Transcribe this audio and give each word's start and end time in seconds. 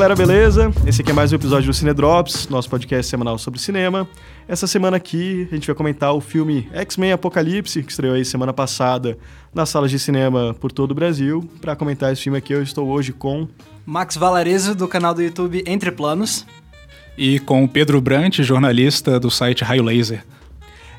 Galera, 0.00 0.16
beleza? 0.16 0.72
Esse 0.86 1.02
aqui 1.02 1.10
é 1.10 1.12
mais 1.12 1.30
um 1.30 1.36
episódio 1.36 1.66
do 1.66 1.74
Cine 1.74 1.92
Drops, 1.92 2.48
nosso 2.48 2.70
podcast 2.70 3.10
semanal 3.10 3.36
sobre 3.36 3.60
cinema. 3.60 4.08
Essa 4.48 4.66
semana 4.66 4.96
aqui 4.96 5.46
a 5.52 5.54
gente 5.54 5.66
vai 5.66 5.76
comentar 5.76 6.14
o 6.14 6.22
filme 6.22 6.66
X-Men 6.72 7.12
Apocalipse, 7.12 7.82
que 7.82 7.90
estreou 7.90 8.14
aí 8.14 8.24
semana 8.24 8.50
passada 8.50 9.18
nas 9.52 9.68
salas 9.68 9.90
de 9.90 9.98
cinema 9.98 10.56
por 10.58 10.72
todo 10.72 10.92
o 10.92 10.94
Brasil. 10.94 11.46
Para 11.60 11.76
comentar 11.76 12.10
esse 12.14 12.22
filme 12.22 12.38
aqui, 12.38 12.54
eu 12.54 12.62
estou 12.62 12.88
hoje 12.88 13.12
com 13.12 13.46
Max 13.84 14.16
Valarezo, 14.16 14.74
do 14.74 14.88
canal 14.88 15.12
do 15.12 15.20
YouTube 15.20 15.62
Entre 15.66 15.92
Planos. 15.92 16.46
E 17.18 17.38
com 17.38 17.62
o 17.62 17.68
Pedro 17.68 18.00
Brant, 18.00 18.40
jornalista 18.40 19.20
do 19.20 19.30
site 19.30 19.62
Raio 19.64 19.82
Laser. 19.82 20.24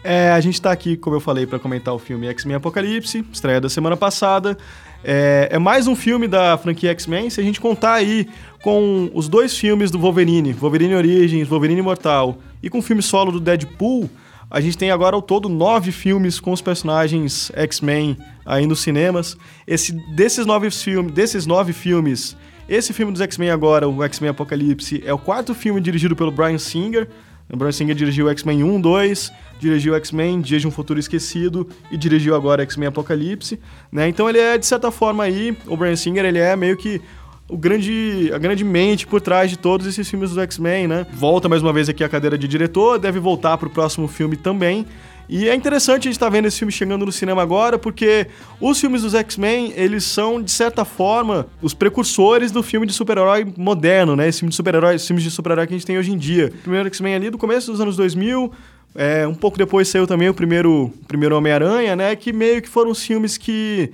É, 0.04 0.32
a 0.32 0.40
gente 0.40 0.56
está 0.56 0.72
aqui, 0.72 0.96
como 0.96 1.16
eu 1.16 1.20
falei, 1.20 1.48
para 1.48 1.58
comentar 1.58 1.92
o 1.92 2.00
filme 2.00 2.28
X-Men 2.28 2.58
Apocalipse, 2.58 3.26
estreia 3.32 3.60
da 3.60 3.70
semana 3.70 3.98
passada. 3.98 4.56
É, 5.04 5.50
é, 5.52 5.60
mais 5.60 5.88
um 5.88 5.96
filme 5.96 6.28
da 6.28 6.58
franquia 6.58 6.92
X-Men, 6.92 7.30
se 7.30 7.42
a 7.42 7.44
gente 7.44 7.60
contar 7.60 7.94
aí 7.94 8.28
com 8.62 9.10
os 9.14 9.28
dois 9.28 9.58
filmes 9.58 9.90
do 9.90 9.98
Wolverine, 9.98 10.54
Wolverine 10.54 10.94
Origins, 10.94 11.48
Wolverine 11.48 11.80
Imortal, 11.80 12.38
e 12.62 12.70
com 12.70 12.80
o 12.80 12.82
filme 12.82 13.02
solo 13.02 13.32
do 13.32 13.40
Deadpool, 13.40 14.10
a 14.50 14.62
gente 14.62 14.78
tem 14.78 14.92
agora 14.92 15.16
ao 15.16 15.22
todo 15.22 15.50
nove 15.50 15.92
filmes 15.92 16.40
com 16.40 16.52
os 16.52 16.62
personagens 16.62 17.52
X-Men 17.56 18.18
aí 18.46 18.68
nos 18.68 18.82
cinemas. 18.82 19.38
Esse, 19.66 19.94
desses, 20.14 20.46
nove 20.46 20.70
filmes, 20.70 21.14
desses 21.14 21.46
nove 21.46 21.74
filmes, 21.74 22.36
esse 22.70 22.94
filme 22.94 23.12
dos 23.12 23.22
X-Men 23.22 23.50
agora, 23.50 23.88
o 23.88 24.04
X-Men 24.04 24.32
Apocalipse, 24.32 25.02
é 25.06 25.14
o 25.14 25.18
quarto 25.18 25.56
filme 25.56 25.82
dirigido 25.82 26.16
pelo 26.16 26.32
Brian 26.32 26.58
Singer. 26.58 27.08
O 27.52 27.58
Brian 27.58 27.72
Singer 27.72 27.96
dirigiu 27.96 28.30
X-Men 28.30 28.64
1, 28.64 28.80
2, 28.80 29.32
dirigiu 29.60 29.94
X-Men 29.96 30.40
Dias 30.40 30.62
de 30.62 30.68
um 30.68 30.72
Futuro 30.72 31.00
Esquecido 31.00 31.68
e 31.92 31.98
dirigiu 31.98 32.34
agora 32.34 32.64
X-Men 32.64 32.88
Apocalipse, 32.88 33.60
né? 33.92 34.08
Então 34.08 34.30
ele 34.30 34.40
é 34.40 34.58
de 34.58 34.66
certa 34.66 34.90
forma 34.90 35.24
aí, 35.24 35.58
o 35.68 35.76
Brian 35.76 35.96
Singer, 35.96 36.24
ele 36.24 36.40
é 36.40 36.56
meio 36.56 36.78
que 36.78 37.02
o 37.50 37.58
grande, 37.58 38.32
a 38.34 38.38
grande 38.38 38.64
mente 38.64 39.06
por 39.06 39.20
trás 39.20 39.50
de 39.50 39.58
todos 39.58 39.86
esses 39.86 40.10
filmes 40.10 40.32
do 40.32 40.40
X-Men, 40.40 40.88
né? 40.88 41.06
Volta 41.12 41.50
mais 41.50 41.62
uma 41.62 41.74
vez 41.74 41.90
aqui 41.90 42.02
a 42.02 42.08
cadeira 42.08 42.38
de 42.38 42.48
diretor, 42.48 42.98
deve 42.98 43.20
voltar 43.20 43.58
para 43.58 43.68
o 43.68 43.72
próximo 43.72 44.08
filme 44.08 44.38
também. 44.38 44.86
E 45.32 45.48
é 45.48 45.56
interessante 45.56 46.02
a 46.02 46.12
gente 46.12 46.18
estar 46.18 46.26
tá 46.26 46.30
vendo 46.30 46.48
esse 46.48 46.60
filme 46.60 46.74
chegando 46.74 47.06
no 47.06 47.12
cinema 47.12 47.42
agora, 47.42 47.80
porque 47.80 48.28
os 48.60 48.78
filmes 48.82 49.02
dos 49.02 49.16
X-Men, 49.16 49.72
eles 49.78 50.04
são, 50.04 50.42
de 50.42 50.52
certa 50.52 50.84
forma, 50.84 51.48
os 51.62 51.74
precursores 51.74 52.52
do 52.52 52.62
filme 52.62 52.86
de 52.86 52.92
super-herói 52.92 53.48
moderno, 53.56 54.14
né? 54.14 54.28
Esse 54.28 54.40
filme 54.40 54.50
de 54.50 54.58
super-herói, 54.58 55.00
filmes 55.00 55.24
de 55.24 55.32
super-herói 55.32 55.68
que 55.68 55.74
a 55.74 55.78
gente 55.78 55.88
tem 55.88 55.98
hoje 55.98 56.12
em 56.12 56.18
dia. 56.18 56.52
O 56.54 56.58
primeiro 56.64 56.86
X-Men 56.88 57.16
ali 57.16 57.30
do 57.30 57.38
começo 57.38 57.72
dos 57.72 57.80
anos 57.80 57.96
2000, 57.96 58.52
é, 58.94 59.26
um 59.26 59.34
pouco 59.34 59.58
depois 59.58 59.88
saiu 59.88 60.06
também 60.06 60.28
o 60.28 60.34
primeiro, 60.34 60.92
primeiro 61.08 61.38
Homem-Aranha, 61.38 61.96
né? 61.96 62.14
Que 62.14 62.34
meio 62.34 62.62
que 62.62 62.68
foram 62.68 62.92
os 62.92 63.02
filmes 63.02 63.38
que, 63.38 63.90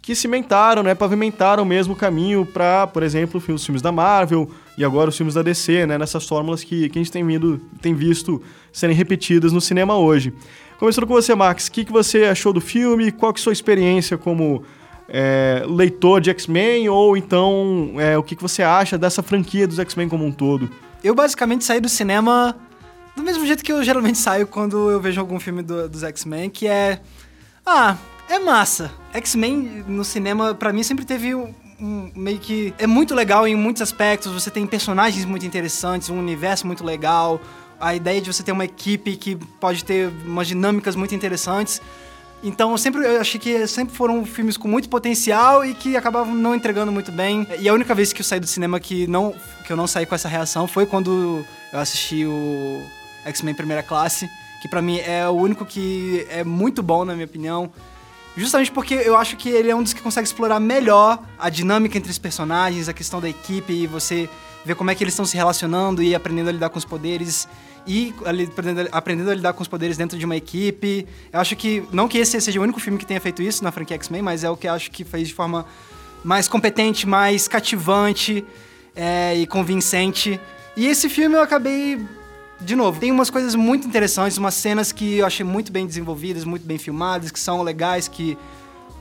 que 0.00 0.14
cimentaram, 0.14 0.82
né? 0.82 0.94
Pavimentaram 0.94 1.66
mesmo 1.66 1.92
o 1.92 1.96
caminho 1.96 2.46
para, 2.46 2.86
por 2.86 3.02
exemplo, 3.02 3.42
os 3.46 3.62
filmes 3.62 3.82
da 3.82 3.92
Marvel 3.92 4.50
e 4.78 4.86
agora 4.86 5.10
os 5.10 5.16
filmes 5.18 5.34
da 5.34 5.42
DC, 5.42 5.84
né? 5.84 5.98
Nessas 5.98 6.26
fórmulas 6.26 6.64
que, 6.64 6.88
que 6.88 6.98
a 6.98 7.02
gente 7.02 7.12
tem, 7.12 7.22
vindo, 7.26 7.60
tem 7.82 7.92
visto 7.92 8.40
serem 8.72 8.96
repetidas 8.96 9.52
no 9.52 9.60
cinema 9.60 9.98
hoje. 9.98 10.32
Começando 10.78 11.08
com 11.08 11.14
você, 11.14 11.34
Max, 11.34 11.66
o 11.66 11.72
que, 11.72 11.84
que 11.84 11.90
você 11.90 12.24
achou 12.26 12.52
do 12.52 12.60
filme? 12.60 13.10
Qual 13.10 13.32
que 13.32 13.40
é 13.40 13.42
a 13.42 13.44
sua 13.44 13.52
experiência 13.52 14.16
como 14.16 14.62
é, 15.08 15.64
leitor 15.66 16.20
de 16.20 16.30
X-Men? 16.30 16.88
Ou 16.88 17.16
então, 17.16 17.94
é, 17.98 18.16
o 18.16 18.22
que, 18.22 18.36
que 18.36 18.42
você 18.42 18.62
acha 18.62 18.96
dessa 18.96 19.20
franquia 19.20 19.66
dos 19.66 19.80
X-Men 19.80 20.08
como 20.08 20.24
um 20.24 20.30
todo? 20.30 20.70
Eu 21.02 21.16
basicamente 21.16 21.64
saí 21.64 21.80
do 21.80 21.88
cinema 21.88 22.56
do 23.16 23.24
mesmo 23.24 23.44
jeito 23.44 23.64
que 23.64 23.72
eu 23.72 23.82
geralmente 23.82 24.18
saio 24.18 24.46
quando 24.46 24.88
eu 24.88 25.00
vejo 25.00 25.20
algum 25.20 25.40
filme 25.40 25.62
do, 25.62 25.88
dos 25.88 26.04
X-Men, 26.04 26.48
que 26.48 26.68
é. 26.68 27.00
Ah, 27.66 27.96
é 28.28 28.38
massa. 28.38 28.92
X-Men 29.12 29.84
no 29.88 30.04
cinema, 30.04 30.54
para 30.54 30.72
mim, 30.72 30.84
sempre 30.84 31.04
teve 31.04 31.34
um, 31.34 31.52
um, 31.80 32.12
meio 32.14 32.38
que. 32.38 32.72
É 32.78 32.86
muito 32.86 33.16
legal 33.16 33.48
em 33.48 33.56
muitos 33.56 33.82
aspectos. 33.82 34.32
Você 34.32 34.48
tem 34.48 34.64
personagens 34.64 35.24
muito 35.24 35.44
interessantes, 35.44 36.08
um 36.08 36.20
universo 36.20 36.68
muito 36.68 36.84
legal. 36.84 37.40
A 37.80 37.94
ideia 37.94 38.20
de 38.20 38.32
você 38.32 38.42
ter 38.42 38.52
uma 38.52 38.64
equipe 38.64 39.16
que 39.16 39.36
pode 39.60 39.84
ter 39.84 40.10
umas 40.24 40.48
dinâmicas 40.48 40.96
muito 40.96 41.14
interessantes. 41.14 41.80
Então, 42.42 42.72
eu 42.72 42.78
sempre 42.78 43.04
eu 43.04 43.20
achei 43.20 43.40
que 43.40 43.66
sempre 43.66 43.94
foram 43.94 44.24
filmes 44.24 44.56
com 44.56 44.68
muito 44.68 44.88
potencial 44.88 45.64
e 45.64 45.74
que 45.74 45.96
acabavam 45.96 46.34
não 46.34 46.54
entregando 46.54 46.92
muito 46.92 47.10
bem. 47.10 47.46
E 47.58 47.68
a 47.68 47.74
única 47.74 47.94
vez 47.94 48.12
que 48.12 48.20
eu 48.20 48.24
saí 48.24 48.40
do 48.40 48.46
cinema 48.46 48.78
que 48.78 49.06
não 49.06 49.34
que 49.66 49.72
eu 49.72 49.76
não 49.76 49.86
saí 49.86 50.06
com 50.06 50.14
essa 50.14 50.28
reação 50.28 50.66
foi 50.66 50.86
quando 50.86 51.44
eu 51.72 51.78
assisti 51.78 52.24
o 52.24 52.82
X-Men 53.24 53.54
Primeira 53.54 53.82
Classe, 53.82 54.28
que 54.62 54.68
para 54.68 54.80
mim 54.80 54.98
é 54.98 55.28
o 55.28 55.32
único 55.32 55.64
que 55.64 56.26
é 56.30 56.44
muito 56.44 56.82
bom, 56.82 57.04
na 57.04 57.14
minha 57.14 57.26
opinião. 57.26 57.70
Justamente 58.36 58.70
porque 58.70 58.94
eu 58.94 59.16
acho 59.16 59.36
que 59.36 59.48
ele 59.48 59.68
é 59.68 59.74
um 59.74 59.82
dos 59.82 59.92
que 59.92 60.00
consegue 60.00 60.26
explorar 60.26 60.60
melhor 60.60 61.18
a 61.36 61.50
dinâmica 61.50 61.98
entre 61.98 62.10
os 62.10 62.18
personagens, 62.18 62.88
a 62.88 62.92
questão 62.92 63.20
da 63.20 63.28
equipe, 63.28 63.72
e 63.72 63.86
você 63.86 64.30
ver 64.68 64.76
como 64.76 64.90
é 64.90 64.94
que 64.94 65.02
eles 65.02 65.14
estão 65.14 65.24
se 65.24 65.34
relacionando 65.34 66.02
e 66.02 66.14
aprendendo 66.14 66.48
a 66.50 66.52
lidar 66.52 66.68
com 66.68 66.78
os 66.78 66.84
poderes 66.84 67.48
e 67.86 68.14
aprendendo, 68.50 68.88
aprendendo 68.92 69.30
a 69.30 69.34
lidar 69.34 69.52
com 69.54 69.62
os 69.62 69.68
poderes 69.68 69.96
dentro 69.96 70.18
de 70.18 70.24
uma 70.24 70.36
equipe. 70.36 71.06
Eu 71.32 71.40
acho 71.40 71.56
que, 71.56 71.82
não 71.90 72.06
que 72.06 72.18
esse 72.18 72.38
seja 72.40 72.60
o 72.60 72.62
único 72.62 72.78
filme 72.78 72.98
que 72.98 73.06
tenha 73.06 73.20
feito 73.20 73.42
isso 73.42 73.64
na 73.64 73.72
franquia 73.72 73.96
X-Men, 73.96 74.20
mas 74.20 74.44
é 74.44 74.50
o 74.50 74.56
que 74.56 74.68
eu 74.68 74.72
acho 74.72 74.90
que 74.90 75.04
fez 75.04 75.26
de 75.26 75.34
forma 75.34 75.64
mais 76.22 76.46
competente, 76.48 77.08
mais 77.08 77.48
cativante 77.48 78.44
é, 78.94 79.34
e 79.36 79.46
convincente. 79.46 80.38
E 80.76 80.86
esse 80.86 81.08
filme 81.08 81.34
eu 81.34 81.42
acabei 81.42 81.98
de 82.60 82.76
novo, 82.76 83.00
tem 83.00 83.10
umas 83.10 83.30
coisas 83.30 83.54
muito 83.54 83.86
interessantes, 83.86 84.36
umas 84.36 84.54
cenas 84.54 84.92
que 84.92 85.18
eu 85.18 85.26
achei 85.26 85.44
muito 85.44 85.72
bem 85.72 85.86
desenvolvidas, 85.86 86.44
muito 86.44 86.66
bem 86.66 86.76
filmadas, 86.76 87.30
que 87.30 87.40
são 87.40 87.62
legais, 87.62 88.06
que 88.06 88.36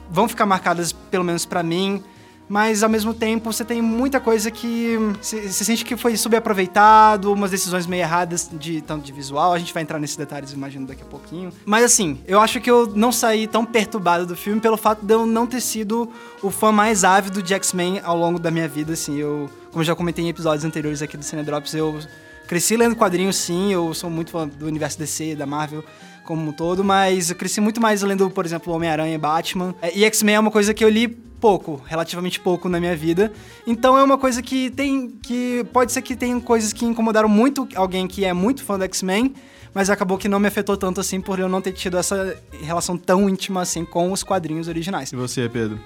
vão 0.10 0.30
ficar 0.30 0.46
marcadas, 0.46 0.94
pelo 0.94 1.26
menos 1.26 1.46
para 1.46 1.62
mim. 1.62 2.02
Mas 2.50 2.84
ao 2.84 2.90
mesmo 2.90 3.14
tempo 3.14 3.52
você 3.52 3.66
tem 3.66 3.82
muita 3.82 4.20
coisa 4.20 4.50
que 4.50 4.98
você 5.22 5.50
sente 5.50 5.84
que 5.84 5.98
foi 5.98 6.16
subaproveitado, 6.16 7.34
umas 7.34 7.52
decisões 7.52 7.86
meio 7.86 8.02
erradas 8.02 8.50
de 8.52 8.82
tanto 8.82 9.06
de 9.06 9.12
visual. 9.12 9.54
A 9.54 9.60
gente 9.60 9.74
vai 9.74 9.84
entrar 9.84 10.00
nesses 10.00 10.16
detalhes, 10.16 10.54
imagino, 10.54 10.88
daqui 10.88 11.04
a 11.04 11.06
pouquinho. 11.06 11.52
Mas 11.66 11.84
assim, 11.84 12.20
eu 12.26 12.40
acho 12.40 12.62
que 12.62 12.72
eu 12.72 12.88
não 12.96 13.12
saí 13.12 13.48
tão 13.48 13.66
perturbado 13.66 14.26
do 14.26 14.36
filme 14.36 14.62
pelo 14.62 14.78
fato 14.78 15.06
de 15.06 15.14
eu 15.14 15.26
não 15.26 15.46
ter 15.46 15.62
sido 15.62 16.10
o 16.42 16.50
fã 16.50 16.72
mais 16.72 17.04
ávido 17.04 17.44
de 17.44 17.54
X-Men 17.54 18.02
ao 18.04 18.18
longo 18.18 18.40
da 18.40 18.50
minha 18.50 18.68
vida. 18.68 18.94
Assim, 18.94 19.18
eu, 19.18 19.50
como 19.72 19.84
já 19.84 19.96
comentei 19.96 20.24
em 20.24 20.30
episódios 20.30 20.64
anteriores 20.64 21.02
aqui 21.02 21.18
do 21.18 21.24
Cinedrops, 21.24 21.74
eu 21.74 22.00
Cresci 22.48 22.78
lendo 22.78 22.96
quadrinhos, 22.96 23.36
sim, 23.36 23.74
eu 23.74 23.94
sou 23.94 24.10
muito 24.10 24.32
fã 24.32 24.48
do 24.48 24.68
universo 24.68 24.98
DC, 24.98 25.36
da 25.36 25.46
Marvel 25.46 25.84
como 26.24 26.50
um 26.50 26.52
todo, 26.52 26.84
mas 26.84 27.30
eu 27.30 27.36
cresci 27.36 27.62
muito 27.62 27.80
mais 27.80 28.02
lendo, 28.02 28.30
por 28.30 28.46
exemplo, 28.46 28.74
Homem-Aranha 28.74 29.16
e 29.16 29.18
Batman. 29.18 29.74
É, 29.82 29.98
e 29.98 30.04
X-Men 30.04 30.36
é 30.36 30.40
uma 30.40 30.52
coisa 30.52 30.74
que 30.74 30.84
eu 30.84 30.90
li 30.90 31.08
pouco, 31.40 31.82
relativamente 31.86 32.40
pouco 32.40 32.68
na 32.70 32.80
minha 32.80 32.96
vida. 32.96 33.32
Então 33.66 33.98
é 33.98 34.04
uma 34.04 34.18
coisa 34.18 34.42
que 34.42 34.70
tem. 34.70 35.10
que 35.10 35.66
pode 35.72 35.92
ser 35.92 36.02
que 36.02 36.16
tenha 36.16 36.40
coisas 36.42 36.74
que 36.74 36.86
incomodaram 36.86 37.30
muito 37.30 37.68
alguém 37.76 38.08
que 38.08 38.26
é 38.26 38.34
muito 38.34 38.64
fã 38.64 38.78
do 38.78 38.84
X-Men, 38.86 39.34
mas 39.74 39.90
acabou 39.90 40.18
que 40.18 40.28
não 40.28 40.40
me 40.40 40.48
afetou 40.48 40.78
tanto 40.78 41.00
assim 41.00 41.22
por 41.22 41.40
eu 41.40 41.48
não 41.48 41.62
ter 41.62 41.72
tido 41.72 41.98
essa 41.98 42.38
relação 42.62 42.98
tão 42.98 43.30
íntima 43.30 43.62
assim 43.62 43.86
com 43.86 44.12
os 44.12 44.24
quadrinhos 44.24 44.68
originais. 44.68 45.12
E 45.12 45.16
você, 45.16 45.48
Pedro? 45.48 45.80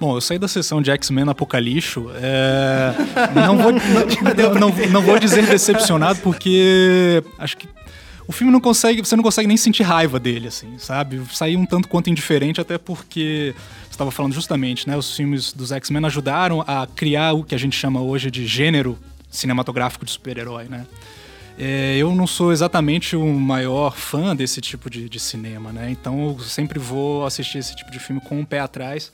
Bom, 0.00 0.16
eu 0.16 0.20
saí 0.20 0.38
da 0.38 0.46
sessão 0.46 0.80
de 0.80 0.92
X-Men 0.92 1.28
Apocalixo. 1.28 2.08
É... 2.14 2.94
não, 3.34 3.58
vou, 3.58 3.72
não, 4.36 4.54
não, 4.54 4.86
não, 4.90 5.02
vou 5.02 5.18
dizer 5.18 5.44
decepcionado, 5.44 6.20
porque 6.20 7.22
acho 7.36 7.56
que 7.56 7.68
o 8.28 8.32
filme 8.32 8.52
não 8.52 8.60
consegue. 8.60 9.00
Você 9.00 9.16
não 9.16 9.22
consegue 9.24 9.48
nem 9.48 9.56
sentir 9.56 9.82
raiva 9.82 10.20
dele, 10.20 10.48
assim, 10.48 10.78
sabe? 10.78 11.20
Saí 11.32 11.56
um 11.56 11.64
tanto 11.64 11.88
quanto 11.88 12.10
indiferente, 12.10 12.60
até 12.60 12.76
porque 12.76 13.54
você 13.84 13.90
estava 13.90 14.10
falando 14.10 14.34
justamente, 14.34 14.86
né? 14.86 14.96
Os 14.96 15.16
filmes 15.16 15.50
dos 15.52 15.72
X-Men 15.72 16.04
ajudaram 16.04 16.62
a 16.66 16.86
criar 16.86 17.32
o 17.32 17.42
que 17.42 17.54
a 17.54 17.58
gente 17.58 17.74
chama 17.74 18.02
hoje 18.02 18.30
de 18.30 18.46
gênero 18.46 18.98
cinematográfico 19.30 20.04
de 20.04 20.10
super-herói, 20.12 20.64
né? 20.64 20.86
É, 21.58 21.96
eu 21.96 22.14
não 22.14 22.26
sou 22.26 22.52
exatamente 22.52 23.16
o 23.16 23.26
maior 23.34 23.96
fã 23.96 24.34
desse 24.34 24.60
tipo 24.60 24.88
de, 24.88 25.08
de 25.08 25.18
cinema, 25.18 25.72
né? 25.72 25.90
Então 25.90 26.28
eu 26.28 26.38
sempre 26.38 26.78
vou 26.78 27.26
assistir 27.26 27.58
esse 27.58 27.74
tipo 27.74 27.90
de 27.90 27.98
filme 27.98 28.20
com 28.20 28.38
um 28.38 28.44
pé 28.44 28.60
atrás 28.60 29.10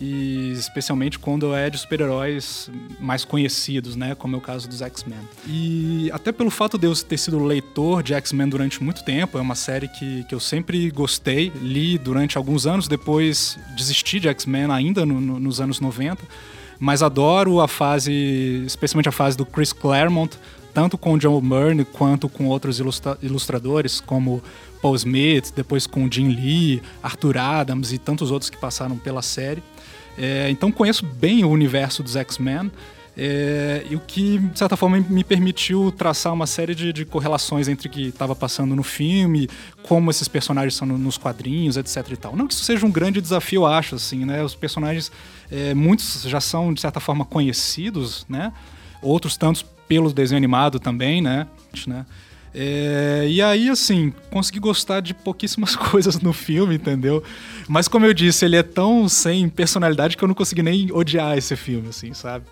e 0.00 0.50
especialmente 0.52 1.18
quando 1.18 1.54
é 1.54 1.70
de 1.70 1.78
super-heróis 1.78 2.68
mais 2.98 3.24
conhecidos, 3.24 3.94
né, 3.94 4.14
como 4.14 4.34
é 4.34 4.38
o 4.38 4.40
caso 4.40 4.68
dos 4.68 4.82
X-Men. 4.82 5.20
E 5.46 6.10
até 6.12 6.32
pelo 6.32 6.50
fato 6.50 6.76
de 6.76 6.86
eu 6.86 6.94
ter 6.96 7.16
sido 7.16 7.38
leitor 7.38 8.02
de 8.02 8.12
X-Men 8.14 8.48
durante 8.48 8.82
muito 8.82 9.04
tempo, 9.04 9.38
é 9.38 9.40
uma 9.40 9.54
série 9.54 9.86
que, 9.88 10.24
que 10.24 10.34
eu 10.34 10.40
sempre 10.40 10.90
gostei, 10.90 11.52
li 11.62 11.96
durante 11.96 12.36
alguns 12.36 12.66
anos, 12.66 12.88
depois 12.88 13.56
desisti 13.76 14.18
de 14.18 14.28
X-Men 14.28 14.70
ainda 14.72 15.06
no, 15.06 15.20
no, 15.20 15.38
nos 15.38 15.60
anos 15.60 15.78
90, 15.78 16.22
mas 16.80 17.02
adoro 17.02 17.60
a 17.60 17.68
fase, 17.68 18.64
especialmente 18.66 19.08
a 19.08 19.12
fase 19.12 19.36
do 19.36 19.46
Chris 19.46 19.72
Claremont, 19.72 20.36
tanto 20.74 20.98
com 20.98 21.16
John 21.16 21.40
Byrne 21.40 21.84
quanto 21.84 22.28
com 22.28 22.46
outros 22.46 22.80
ilustra 22.80 23.16
ilustradores, 23.22 24.00
como 24.00 24.42
Paul 24.82 24.96
Smith, 24.96 25.52
depois 25.54 25.86
com 25.86 26.10
Jim 26.10 26.28
Lee, 26.28 26.82
Arthur 27.00 27.38
Adams 27.38 27.92
e 27.92 27.98
tantos 27.98 28.32
outros 28.32 28.50
que 28.50 28.58
passaram 28.58 28.98
pela 28.98 29.22
série. 29.22 29.62
É, 30.18 30.50
então 30.50 30.70
conheço 30.72 31.06
bem 31.06 31.44
o 31.44 31.48
universo 31.48 32.02
dos 32.02 32.16
X-Men. 32.16 32.70
É, 33.16 33.86
e 33.88 33.94
o 33.94 34.00
que, 34.00 34.38
de 34.38 34.58
certa 34.58 34.76
forma, 34.76 34.98
me 35.08 35.22
permitiu 35.22 35.92
traçar 35.96 36.32
uma 36.32 36.48
série 36.48 36.74
de, 36.74 36.92
de 36.92 37.04
correlações 37.04 37.68
entre 37.68 37.86
o 37.86 37.90
que 37.90 38.08
estava 38.08 38.34
passando 38.34 38.74
no 38.74 38.82
filme, 38.82 39.48
como 39.84 40.10
esses 40.10 40.26
personagens 40.26 40.74
são 40.74 40.88
no, 40.88 40.98
nos 40.98 41.16
quadrinhos, 41.16 41.76
etc 41.76 42.10
e 42.10 42.16
tal. 42.16 42.34
Não 42.34 42.48
que 42.48 42.54
isso 42.54 42.64
seja 42.64 42.84
um 42.84 42.90
grande 42.90 43.20
desafio, 43.20 43.64
acho, 43.64 43.94
assim, 43.94 44.24
né? 44.24 44.42
Os 44.42 44.56
personagens, 44.56 45.12
é, 45.48 45.72
muitos 45.74 46.22
já 46.22 46.40
são, 46.40 46.74
de 46.74 46.80
certa 46.80 46.98
forma, 46.98 47.24
conhecidos, 47.24 48.26
né? 48.28 48.52
outros 49.04 49.36
tantos 49.36 49.64
pelo 49.88 50.12
desenho 50.12 50.36
animado 50.36 50.78
também, 50.78 51.20
né? 51.20 51.46
né? 51.86 52.06
É, 52.54 53.26
e 53.28 53.42
aí, 53.42 53.68
assim, 53.68 54.12
consegui 54.30 54.60
gostar 54.60 55.00
de 55.00 55.12
pouquíssimas 55.12 55.74
coisas 55.76 56.20
no 56.20 56.32
filme, 56.32 56.76
entendeu? 56.76 57.22
Mas 57.68 57.88
como 57.88 58.06
eu 58.06 58.14
disse, 58.14 58.44
ele 58.44 58.56
é 58.56 58.62
tão 58.62 59.08
sem 59.08 59.48
personalidade 59.48 60.16
que 60.16 60.22
eu 60.22 60.28
não 60.28 60.34
consegui 60.34 60.62
nem 60.62 60.92
odiar 60.92 61.36
esse 61.36 61.56
filme, 61.56 61.88
assim, 61.88 62.14
sabe? 62.14 62.44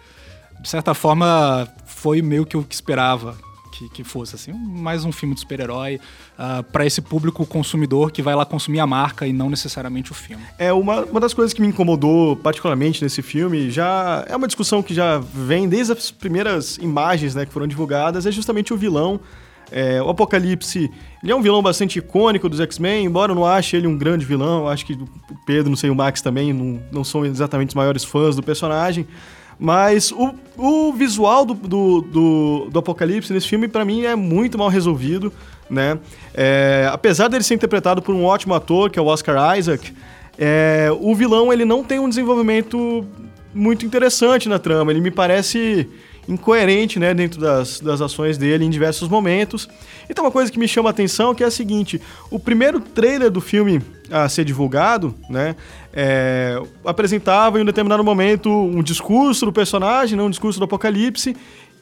De 0.60 0.68
certa 0.68 0.94
forma, 0.94 1.68
foi 1.86 2.20
meio 2.20 2.44
que 2.44 2.56
o 2.56 2.62
que 2.62 2.74
esperava 2.74 3.36
que, 3.72 3.88
que 3.88 4.04
fosse, 4.04 4.34
assim, 4.34 4.52
mais 4.52 5.04
um 5.04 5.10
filme 5.10 5.34
de 5.34 5.40
super-herói 5.40 5.96
uh, 5.96 6.00
ah, 6.38 6.62
para 6.62 6.84
esse 6.84 7.00
público 7.00 7.44
consumidor 7.46 8.12
que 8.12 8.20
vai 8.20 8.34
lá 8.34 8.44
consumir 8.44 8.78
a 8.80 8.86
marca 8.86 9.26
e 9.26 9.32
não 9.32 9.48
necessariamente 9.48 10.12
o 10.12 10.14
filme. 10.14 10.44
É, 10.58 10.72
uma, 10.72 11.04
uma 11.06 11.18
das 11.18 11.32
coisas 11.32 11.52
que 11.52 11.60
me 11.60 11.68
incomodou 11.68 12.36
particularmente 12.36 13.02
nesse 13.02 13.22
filme, 13.22 13.70
já 13.70 14.24
é 14.28 14.36
uma 14.36 14.46
discussão 14.46 14.82
que 14.82 14.92
já 14.94 15.18
vem 15.18 15.68
desde 15.68 15.92
as 15.92 16.10
primeiras 16.10 16.76
imagens 16.76 17.34
né, 17.34 17.46
que 17.46 17.52
foram 17.52 17.66
divulgadas, 17.66 18.26
é 18.26 18.30
justamente 18.30 18.72
o 18.72 18.76
vilão 18.76 19.18
é, 19.72 20.02
o 20.02 20.10
Apocalipse, 20.10 20.90
ele 21.22 21.32
é 21.32 21.34
um 21.34 21.40
vilão 21.40 21.62
bastante 21.62 21.98
icônico 21.98 22.46
dos 22.46 22.60
X-Men, 22.60 23.06
embora 23.06 23.32
eu 23.32 23.34
não 23.34 23.46
ache 23.46 23.74
ele 23.74 23.86
um 23.86 23.96
grande 23.96 24.26
vilão, 24.26 24.68
acho 24.68 24.84
que 24.84 24.92
o 24.92 25.08
Pedro, 25.46 25.70
não 25.70 25.76
sei, 25.76 25.88
o 25.88 25.94
Max 25.94 26.20
também 26.20 26.52
não, 26.52 26.78
não 26.92 27.02
são 27.02 27.24
exatamente 27.24 27.70
os 27.70 27.74
maiores 27.74 28.04
fãs 28.04 28.36
do 28.36 28.42
personagem, 28.42 29.06
mas 29.58 30.12
o, 30.12 30.34
o 30.56 30.92
visual 30.92 31.44
do, 31.44 31.54
do, 31.54 32.00
do, 32.00 32.68
do 32.70 32.78
Apocalipse 32.78 33.32
nesse 33.32 33.48
filme, 33.48 33.68
para 33.68 33.84
mim, 33.84 34.04
é 34.04 34.14
muito 34.14 34.58
mal 34.58 34.68
resolvido, 34.68 35.32
né? 35.68 35.98
É, 36.34 36.88
apesar 36.92 37.28
dele 37.28 37.44
ser 37.44 37.54
interpretado 37.54 38.02
por 38.02 38.14
um 38.14 38.24
ótimo 38.24 38.54
ator, 38.54 38.90
que 38.90 38.98
é 38.98 39.02
o 39.02 39.06
Oscar 39.06 39.56
Isaac, 39.56 39.92
é, 40.38 40.88
o 41.00 41.14
vilão 41.14 41.52
ele 41.52 41.64
não 41.64 41.84
tem 41.84 41.98
um 41.98 42.08
desenvolvimento 42.08 43.06
muito 43.54 43.84
interessante 43.84 44.48
na 44.48 44.58
trama, 44.58 44.90
ele 44.90 45.00
me 45.00 45.10
parece 45.10 45.88
incoerente, 46.28 46.98
né, 46.98 47.12
dentro 47.12 47.40
das, 47.40 47.80
das 47.80 48.00
ações 48.00 48.38
dele 48.38 48.64
em 48.64 48.70
diversos 48.70 49.08
momentos. 49.08 49.68
E 50.08 50.14
tem 50.14 50.24
uma 50.24 50.30
coisa 50.30 50.50
que 50.50 50.58
me 50.58 50.68
chama 50.68 50.88
a 50.88 50.92
atenção 50.92 51.34
que 51.34 51.42
é 51.42 51.46
a 51.46 51.50
seguinte: 51.50 52.00
o 52.30 52.38
primeiro 52.38 52.80
trailer 52.80 53.30
do 53.30 53.40
filme 53.40 53.82
a 54.10 54.28
ser 54.28 54.44
divulgado, 54.44 55.14
né, 55.28 55.56
é, 55.92 56.60
apresentava 56.84 57.58
em 57.58 57.62
um 57.62 57.64
determinado 57.64 58.04
momento 58.04 58.50
um 58.50 58.82
discurso 58.82 59.46
do 59.46 59.52
personagem, 59.52 60.16
né, 60.16 60.22
um 60.22 60.30
discurso 60.30 60.58
do 60.58 60.64
Apocalipse. 60.64 61.36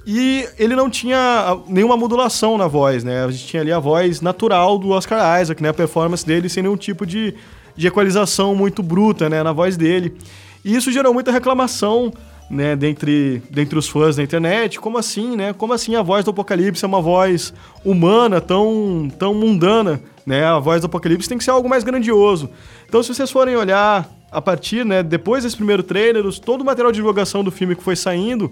E 0.07 0.49
ele 0.59 0.75
não 0.75 0.89
tinha 0.89 1.59
nenhuma 1.69 1.95
modulação 1.95 2.57
na 2.57 2.67
voz, 2.67 3.05
né? 3.05 3.23
A 3.23 3.31
gente 3.31 3.47
tinha 3.47 3.61
ali 3.61 3.71
a 3.71 3.79
voz 3.79 4.23
natural 4.23 4.79
do 4.79 4.89
Oscar 4.91 5.41
Isaac, 5.43 5.63
né? 5.63 5.69
A 5.69 5.75
performance 5.75 6.25
dele 6.25 6.49
sem 6.49 6.63
nenhum 6.63 6.77
tipo 6.77 7.05
de, 7.05 7.35
de 7.77 7.87
equalização 7.87 8.55
muito 8.55 8.83
bruta, 8.83 9.29
né? 9.29 9.43
Na 9.43 9.53
voz 9.53 9.77
dele. 9.77 10.17
E 10.65 10.75
isso 10.75 10.91
gerou 10.91 11.13
muita 11.13 11.31
reclamação 11.31 12.13
né, 12.51 12.75
dentre, 12.75 13.41
dentre 13.49 13.79
os 13.79 13.89
fãs 13.89 14.17
da 14.17 14.23
internet, 14.25 14.81
como 14.81 14.99
assim, 14.99 15.37
né? 15.37 15.53
Como 15.53 15.73
assim 15.73 15.95
a 15.95 16.03
voz 16.03 16.25
do 16.25 16.33
Apocalipse 16.33 16.85
é 16.85 16.89
uma 16.89 17.01
voz 17.01 17.55
humana, 17.85 18.41
tão, 18.41 19.09
tão 19.17 19.33
mundana, 19.33 20.03
né? 20.27 20.45
A 20.45 20.59
voz 20.59 20.81
do 20.81 20.87
Apocalipse 20.87 21.29
tem 21.29 21.39
que 21.39 21.45
ser 21.45 21.53
algo 21.53 21.69
mais 21.69 21.85
grandioso. 21.85 22.51
Então, 22.89 23.03
se 23.05 23.15
vocês 23.15 23.31
forem 23.31 23.55
olhar 23.55 24.11
a 24.33 24.43
partir, 24.43 24.85
né, 24.85 25.03
depois 25.03 25.45
desse 25.45 25.57
primeiro 25.57 25.83
trailer, 25.83 26.25
todo 26.41 26.63
o 26.63 26.65
material 26.65 26.91
de 26.91 26.97
divulgação 26.97 27.43
do 27.43 27.51
filme 27.51 27.77
que 27.77 27.83
foi 27.83 27.97
saindo, 27.97 28.51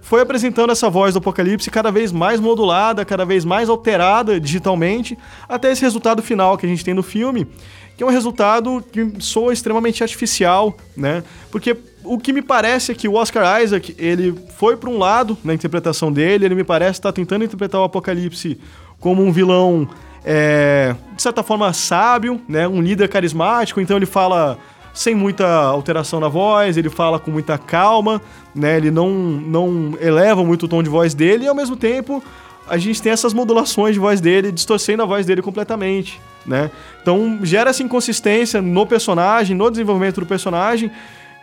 foi 0.00 0.20
apresentando 0.20 0.70
essa 0.70 0.90
voz 0.90 1.14
do 1.14 1.18
Apocalipse 1.18 1.70
cada 1.70 1.90
vez 1.90 2.12
mais 2.12 2.38
modulada, 2.38 3.06
cada 3.06 3.24
vez 3.24 3.42
mais 3.42 3.70
alterada 3.70 4.38
digitalmente, 4.38 5.18
até 5.48 5.72
esse 5.72 5.80
resultado 5.80 6.22
final 6.22 6.58
que 6.58 6.66
a 6.66 6.68
gente 6.68 6.84
tem 6.84 6.92
no 6.92 7.02
filme, 7.02 7.46
que 7.96 8.02
é 8.02 8.06
um 8.06 8.10
resultado 8.10 8.84
que 8.92 9.14
soa 9.20 9.52
extremamente 9.52 10.02
artificial, 10.02 10.76
né? 10.96 11.22
Porque 11.50 11.76
o 12.02 12.18
que 12.18 12.32
me 12.32 12.42
parece 12.42 12.92
é 12.92 12.94
que 12.94 13.08
o 13.08 13.14
Oscar 13.14 13.62
Isaac, 13.62 13.94
ele 13.98 14.34
foi 14.56 14.76
para 14.76 14.90
um 14.90 14.98
lado 14.98 15.38
na 15.42 15.54
interpretação 15.54 16.12
dele, 16.12 16.44
ele 16.44 16.54
me 16.54 16.64
parece 16.64 16.98
estar 16.98 17.10
tá 17.10 17.12
tentando 17.14 17.44
interpretar 17.44 17.80
o 17.80 17.84
Apocalipse 17.84 18.58
como 19.00 19.22
um 19.22 19.32
vilão, 19.32 19.88
é, 20.24 20.94
de 21.14 21.22
certa 21.22 21.42
forma, 21.42 21.72
sábio, 21.72 22.40
né? 22.48 22.66
Um 22.66 22.80
líder 22.80 23.08
carismático, 23.08 23.80
então 23.80 23.96
ele 23.96 24.06
fala 24.06 24.58
sem 24.92 25.14
muita 25.14 25.46
alteração 25.46 26.20
na 26.20 26.28
voz, 26.28 26.76
ele 26.76 26.88
fala 26.88 27.18
com 27.18 27.30
muita 27.30 27.58
calma, 27.58 28.22
né? 28.54 28.76
Ele 28.76 28.90
não, 28.90 29.10
não 29.10 29.94
eleva 30.00 30.44
muito 30.44 30.66
o 30.66 30.68
tom 30.68 30.82
de 30.82 30.88
voz 30.88 31.14
dele 31.14 31.44
e 31.44 31.48
ao 31.48 31.54
mesmo 31.54 31.76
tempo 31.76 32.22
a 32.68 32.78
gente 32.78 33.00
tem 33.02 33.12
essas 33.12 33.34
modulações 33.34 33.94
de 33.94 34.00
voz 34.00 34.20
dele, 34.20 34.50
distorcendo 34.50 35.02
a 35.02 35.06
voz 35.06 35.26
dele 35.26 35.42
completamente, 35.42 36.20
né? 36.46 36.70
Então 37.02 37.40
gera 37.42 37.70
essa 37.70 37.82
inconsistência 37.82 38.62
no 38.62 38.86
personagem, 38.86 39.56
no 39.56 39.70
desenvolvimento 39.70 40.20
do 40.20 40.26
personagem, 40.26 40.90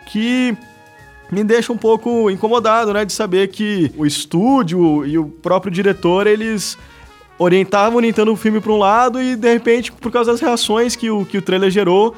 que 0.08 0.58
me 1.32 1.44
deixa 1.44 1.72
um 1.72 1.78
pouco 1.78 2.30
incomodado, 2.30 2.92
né, 2.94 3.06
de 3.06 3.14
saber 3.14 3.48
que 3.48 3.92
o 3.96 4.06
estúdio 4.06 5.06
e 5.06 5.18
o 5.18 5.26
próprio 5.26 5.72
diretor, 5.72 6.28
eles 6.28 6.78
orientavam 7.40 7.98
orientando 7.98 8.32
o 8.32 8.36
filme 8.36 8.60
para 8.60 8.72
um 8.72 8.78
lado 8.78 9.22
e 9.22 9.36
de 9.36 9.52
repente, 9.52 9.92
por 9.92 10.12
causa 10.12 10.32
das 10.32 10.42
reações 10.42 10.96
que 10.96 11.10
o, 11.10 11.26
que 11.26 11.38
o 11.38 11.42
trailer 11.42 11.72
gerou, 11.72 12.16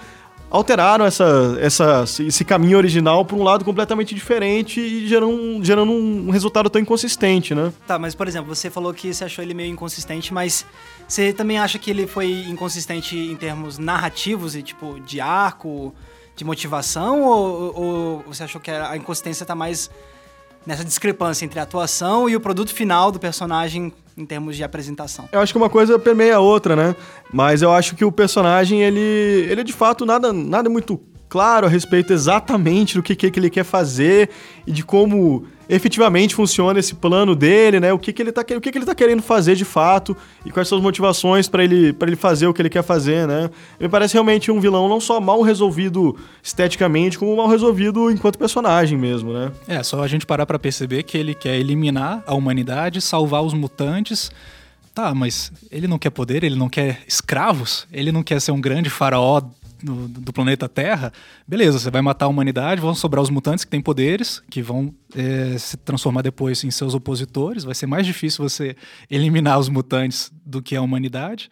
alteraram 0.53 1.03
essa, 1.03 1.57
essa, 1.59 2.03
esse 2.19 2.45
caminho 2.45 2.77
original 2.77 3.25
para 3.25 3.35
um 3.35 3.41
lado 3.41 3.65
completamente 3.65 4.13
diferente 4.13 4.79
e 4.79 5.07
gerando, 5.07 5.65
gerando 5.65 5.91
um 5.91 6.29
resultado 6.29 6.69
tão 6.69 6.79
inconsistente, 6.79 7.55
né? 7.55 7.73
Tá, 7.87 7.97
mas 7.97 8.13
por 8.13 8.27
exemplo, 8.27 8.53
você 8.53 8.69
falou 8.69 8.93
que 8.93 9.11
você 9.11 9.23
achou 9.23 9.43
ele 9.43 9.55
meio 9.55 9.71
inconsistente, 9.71 10.31
mas 10.31 10.63
você 11.07 11.33
também 11.33 11.57
acha 11.57 11.79
que 11.79 11.89
ele 11.89 12.05
foi 12.05 12.45
inconsistente 12.47 13.17
em 13.17 13.35
termos 13.35 13.79
narrativos 13.79 14.55
e 14.55 14.61
tipo 14.61 14.99
de 14.99 15.19
arco, 15.19 15.91
de 16.35 16.45
motivação 16.45 17.23
ou, 17.23 17.75
ou 17.75 18.23
você 18.27 18.43
achou 18.43 18.61
que 18.61 18.69
a 18.69 18.95
inconsistência 18.95 19.43
está 19.43 19.55
mais 19.55 19.89
nessa 20.65 20.83
discrepância 20.83 21.45
entre 21.45 21.59
a 21.59 21.63
atuação 21.63 22.29
e 22.29 22.35
o 22.35 22.39
produto 22.39 22.73
final 22.73 23.11
do 23.11 23.19
personagem 23.19 23.93
em 24.15 24.25
termos 24.25 24.55
de 24.55 24.63
apresentação. 24.63 25.27
Eu 25.31 25.39
acho 25.39 25.51
que 25.51 25.57
uma 25.57 25.69
coisa 25.69 25.97
permeia 25.97 26.35
a 26.35 26.39
outra, 26.39 26.75
né? 26.75 26.95
Mas 27.31 27.61
eu 27.61 27.71
acho 27.71 27.95
que 27.95 28.05
o 28.05 28.11
personagem, 28.11 28.81
ele, 28.81 28.99
ele 29.49 29.61
é 29.61 29.63
de 29.63 29.73
fato 29.73 30.05
nada, 30.05 30.31
nada 30.31 30.69
muito 30.69 30.99
claro 31.27 31.65
a 31.65 31.69
respeito 31.69 32.13
exatamente 32.13 32.95
do 32.95 33.01
que, 33.01 33.15
que 33.15 33.39
ele 33.39 33.49
quer 33.49 33.63
fazer 33.63 34.29
e 34.67 34.71
de 34.71 34.83
como 34.83 35.47
efetivamente 35.67 36.35
funciona 36.35 36.79
esse 36.79 36.95
plano 36.95 37.35
dele, 37.35 37.79
né? 37.79 37.93
O 37.93 37.99
que, 37.99 38.11
que 38.11 38.21
ele 38.21 38.31
tá, 38.31 38.41
o 38.41 38.61
que, 38.61 38.71
que 38.71 38.77
ele 38.77 38.85
tá 38.85 38.95
querendo 38.95 39.21
fazer 39.21 39.55
de 39.55 39.65
fato 39.65 40.15
e 40.45 40.51
quais 40.51 40.67
são 40.67 40.77
as 40.77 40.83
motivações 40.83 41.47
para 41.47 41.63
ele, 41.63 41.95
ele 42.01 42.15
fazer 42.15 42.47
o 42.47 42.53
que 42.53 42.61
ele 42.61 42.69
quer 42.69 42.83
fazer, 42.83 43.27
né? 43.27 43.49
Me 43.79 43.87
parece 43.87 44.13
realmente 44.13 44.51
um 44.51 44.59
vilão 44.59 44.87
não 44.89 44.99
só 44.99 45.19
mal 45.19 45.41
resolvido 45.41 46.17
esteticamente, 46.41 47.17
como 47.17 47.35
mal 47.35 47.47
resolvido 47.47 48.11
enquanto 48.11 48.37
personagem 48.37 48.97
mesmo, 48.97 49.33
né? 49.33 49.51
É, 49.67 49.81
só 49.83 50.01
a 50.01 50.07
gente 50.07 50.25
parar 50.25 50.45
para 50.45 50.59
perceber 50.59 51.03
que 51.03 51.17
ele 51.17 51.33
quer 51.33 51.55
eliminar 51.55 52.23
a 52.27 52.33
humanidade, 52.33 53.01
salvar 53.01 53.43
os 53.43 53.53
mutantes. 53.53 54.31
Tá, 54.93 55.11
mas 55.15 55.51
ele 55.71 55.87
não 55.87 55.97
quer 55.97 56.11
poder, 56.11 56.43
ele 56.43 56.55
não 56.55 56.69
quer 56.69 57.01
escravos, 57.07 57.87
ele 57.91 58.11
não 58.11 58.21
quer 58.21 58.39
ser 58.39 58.51
um 58.51 58.61
grande 58.61 58.91
faraó 58.91 59.41
do, 59.83 60.07
do, 60.07 60.33
planeta 60.33 60.69
Terra, 60.69 61.11
beleza, 61.47 61.77
você 61.77 61.91
vai 61.91 62.01
matar 62.01 62.25
a 62.25 62.29
humanidade, 62.29 62.79
vão 62.79 62.95
sobrar 62.95 63.21
os 63.21 63.29
mutantes 63.29 63.65
que 63.65 63.71
têm 63.71 63.81
poderes, 63.81 64.41
que 64.49 64.61
vão 64.61 64.93
é, 65.15 65.57
se 65.57 65.75
transformar 65.77 66.21
depois 66.21 66.63
em 66.63 66.71
seus 66.71 66.93
opositores, 66.93 67.63
vai 67.63 67.75
ser 67.75 67.85
mais 67.85 68.05
difícil 68.05 68.47
você 68.47 68.75
eliminar 69.11 69.59
os 69.59 69.67
mutantes 69.67 70.31
do 70.45 70.61
que 70.61 70.75
a 70.75 70.81
humanidade. 70.81 71.49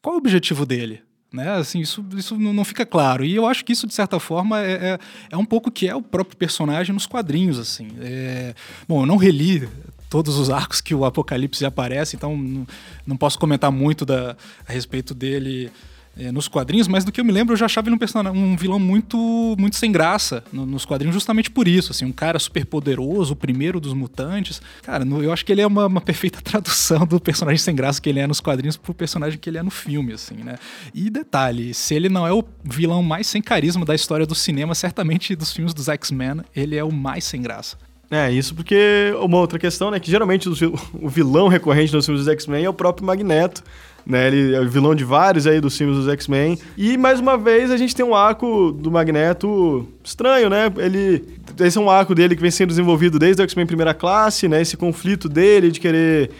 Qual 0.00 0.14
o 0.14 0.18
objetivo 0.18 0.64
dele? 0.64 1.02
Né? 1.32 1.50
Assim, 1.50 1.80
isso, 1.80 2.04
isso 2.16 2.38
não 2.38 2.64
fica 2.64 2.86
claro. 2.86 3.24
E 3.24 3.34
eu 3.34 3.46
acho 3.46 3.64
que 3.64 3.72
isso, 3.72 3.86
de 3.86 3.92
certa 3.92 4.20
forma, 4.20 4.62
é, 4.62 4.72
é, 4.72 4.98
é 5.32 5.36
um 5.36 5.44
pouco 5.44 5.70
que 5.70 5.88
é 5.88 5.94
o 5.94 6.00
próprio 6.00 6.36
personagem 6.36 6.94
nos 6.94 7.06
quadrinhos. 7.06 7.58
assim. 7.58 7.88
É... 8.00 8.54
Bom, 8.86 9.02
eu 9.02 9.06
não 9.06 9.16
reli 9.16 9.68
todos 10.08 10.38
os 10.38 10.48
arcos 10.50 10.80
que 10.80 10.94
o 10.94 11.04
Apocalipse 11.04 11.64
aparece, 11.66 12.14
então 12.14 12.36
não, 12.36 12.66
não 13.04 13.16
posso 13.16 13.38
comentar 13.38 13.72
muito 13.72 14.06
da, 14.06 14.36
a 14.66 14.72
respeito 14.72 15.12
dele 15.12 15.70
é, 16.18 16.32
nos 16.32 16.48
quadrinhos, 16.48 16.88
mas 16.88 17.04
do 17.04 17.12
que 17.12 17.20
eu 17.20 17.24
me 17.24 17.32
lembro, 17.32 17.52
eu 17.52 17.56
já 17.56 17.66
achava 17.66 17.88
ele 17.88 17.96
um, 17.96 18.30
um 18.30 18.56
vilão 18.56 18.78
muito, 18.78 19.54
muito 19.58 19.76
sem 19.76 19.92
graça 19.92 20.42
no, 20.52 20.64
nos 20.64 20.84
quadrinhos, 20.84 21.14
justamente 21.14 21.50
por 21.50 21.68
isso. 21.68 21.92
Assim, 21.92 22.04
um 22.04 22.12
cara 22.12 22.38
super 22.38 22.64
poderoso, 22.64 23.34
o 23.34 23.36
primeiro 23.36 23.78
dos 23.78 23.92
mutantes. 23.92 24.62
Cara, 24.82 25.04
no, 25.04 25.22
eu 25.22 25.32
acho 25.32 25.44
que 25.44 25.52
ele 25.52 25.60
é 25.60 25.66
uma, 25.66 25.86
uma, 25.86 26.00
perfeita 26.00 26.40
tradução 26.42 27.06
do 27.06 27.20
personagem 27.20 27.58
sem 27.58 27.74
graça 27.74 28.00
que 28.00 28.08
ele 28.08 28.20
é 28.20 28.26
nos 28.26 28.40
quadrinhos 28.40 28.76
pro 28.76 28.94
personagem 28.94 29.38
que 29.38 29.50
ele 29.50 29.58
é 29.58 29.62
no 29.62 29.70
filme, 29.70 30.12
assim, 30.12 30.36
né? 30.36 30.56
E 30.94 31.10
detalhe, 31.10 31.74
se 31.74 31.94
ele 31.94 32.08
não 32.08 32.26
é 32.26 32.32
o 32.32 32.42
vilão 32.64 33.02
mais 33.02 33.26
sem 33.26 33.42
carisma 33.42 33.84
da 33.84 33.94
história 33.94 34.26
do 34.26 34.34
cinema, 34.34 34.74
certamente 34.74 35.36
dos 35.36 35.52
filmes 35.52 35.74
dos 35.74 35.88
X-Men, 35.88 36.42
ele 36.54 36.76
é 36.76 36.84
o 36.84 36.92
mais 36.92 37.24
sem 37.24 37.42
graça. 37.42 37.76
É, 38.10 38.30
isso 38.30 38.54
porque 38.54 39.12
uma 39.20 39.36
outra 39.36 39.58
questão, 39.58 39.90
né, 39.90 39.98
que 39.98 40.10
geralmente 40.10 40.48
o 40.94 41.08
vilão 41.08 41.48
recorrente 41.48 41.92
nos 41.92 42.06
filmes 42.06 42.24
dos 42.24 42.32
X-Men 42.32 42.64
é 42.64 42.68
o 42.68 42.74
próprio 42.74 43.06
Magneto, 43.06 43.62
né? 44.06 44.28
Ele 44.28 44.54
é 44.54 44.64
vilão 44.64 44.94
de 44.94 45.04
vários 45.04 45.46
aí 45.46 45.60
dos 45.60 45.76
filmes 45.76 45.96
dos 45.96 46.08
X-Men. 46.08 46.58
E 46.76 46.96
mais 46.96 47.18
uma 47.18 47.36
vez 47.36 47.70
a 47.70 47.76
gente 47.76 47.94
tem 47.94 48.06
um 48.06 48.14
arco 48.14 48.70
do 48.70 48.90
Magneto 48.90 49.86
estranho, 50.04 50.48
né? 50.48 50.72
Ele 50.76 51.24
esse 51.60 51.76
é 51.76 51.80
um 51.80 51.90
arco 51.90 52.14
dele 52.14 52.36
que 52.36 52.42
vem 52.42 52.50
sendo 52.50 52.68
desenvolvido 52.68 53.18
desde 53.18 53.42
o 53.42 53.44
X-Men 53.44 53.66
Primeira 53.66 53.92
Classe, 53.92 54.46
né? 54.46 54.60
Esse 54.60 54.76
conflito 54.76 55.28
dele 55.28 55.70
de 55.70 55.80
querer 55.80 56.30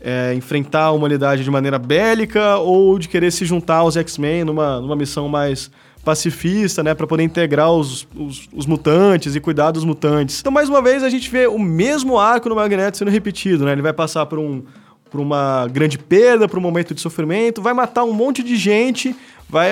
é, 0.00 0.34
enfrentar 0.34 0.84
a 0.84 0.90
humanidade 0.90 1.44
de 1.44 1.50
maneira 1.50 1.78
bélica 1.78 2.56
ou 2.56 2.98
de 2.98 3.08
querer 3.08 3.30
se 3.30 3.44
juntar 3.44 3.76
aos 3.76 3.96
X-Men 3.96 4.44
numa, 4.44 4.80
numa 4.80 4.96
missão 4.96 5.28
mais 5.28 5.70
pacifista, 6.04 6.82
né, 6.82 6.94
para 6.94 7.06
poder 7.06 7.22
integrar 7.22 7.70
os, 7.70 8.08
os, 8.16 8.48
os, 8.52 8.66
mutantes 8.66 9.36
e 9.36 9.40
cuidar 9.40 9.70
dos 9.70 9.84
mutantes. 9.84 10.40
Então, 10.40 10.50
mais 10.50 10.68
uma 10.68 10.82
vez, 10.82 11.04
a 11.04 11.08
gente 11.08 11.30
vê 11.30 11.46
o 11.46 11.60
mesmo 11.60 12.18
arco 12.18 12.48
no 12.48 12.56
Magneto 12.56 12.98
sendo 12.98 13.10
repetido, 13.10 13.64
né? 13.64 13.70
Ele 13.70 13.82
vai 13.82 13.92
passar 13.92 14.26
por 14.26 14.36
um 14.36 14.64
por 15.12 15.20
uma 15.20 15.68
grande 15.68 15.98
perda, 15.98 16.48
por 16.48 16.58
um 16.58 16.62
momento 16.62 16.94
de 16.94 17.00
sofrimento, 17.02 17.60
vai 17.60 17.74
matar 17.74 18.02
um 18.02 18.14
monte 18.14 18.42
de 18.42 18.56
gente, 18.56 19.14
vai 19.46 19.70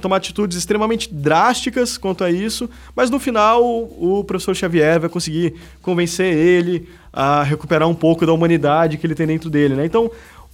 tomar 0.00 0.16
atitudes 0.16 0.56
extremamente 0.56 1.12
drásticas 1.12 1.98
quanto 1.98 2.24
a 2.24 2.30
isso, 2.30 2.68
mas 2.96 3.10
no 3.10 3.20
final 3.20 3.62
o 3.62 4.24
professor 4.26 4.56
Xavier 4.56 4.98
vai 4.98 5.10
conseguir 5.10 5.54
convencer 5.82 6.34
ele 6.34 6.88
a 7.12 7.42
recuperar 7.42 7.86
um 7.86 7.94
pouco 7.94 8.24
da 8.24 8.32
humanidade 8.32 8.96
que 8.96 9.06
ele 9.06 9.14
tem 9.14 9.26
dentro 9.26 9.50
dele, 9.50 9.74
né? 9.74 9.84
Então, 9.84 10.10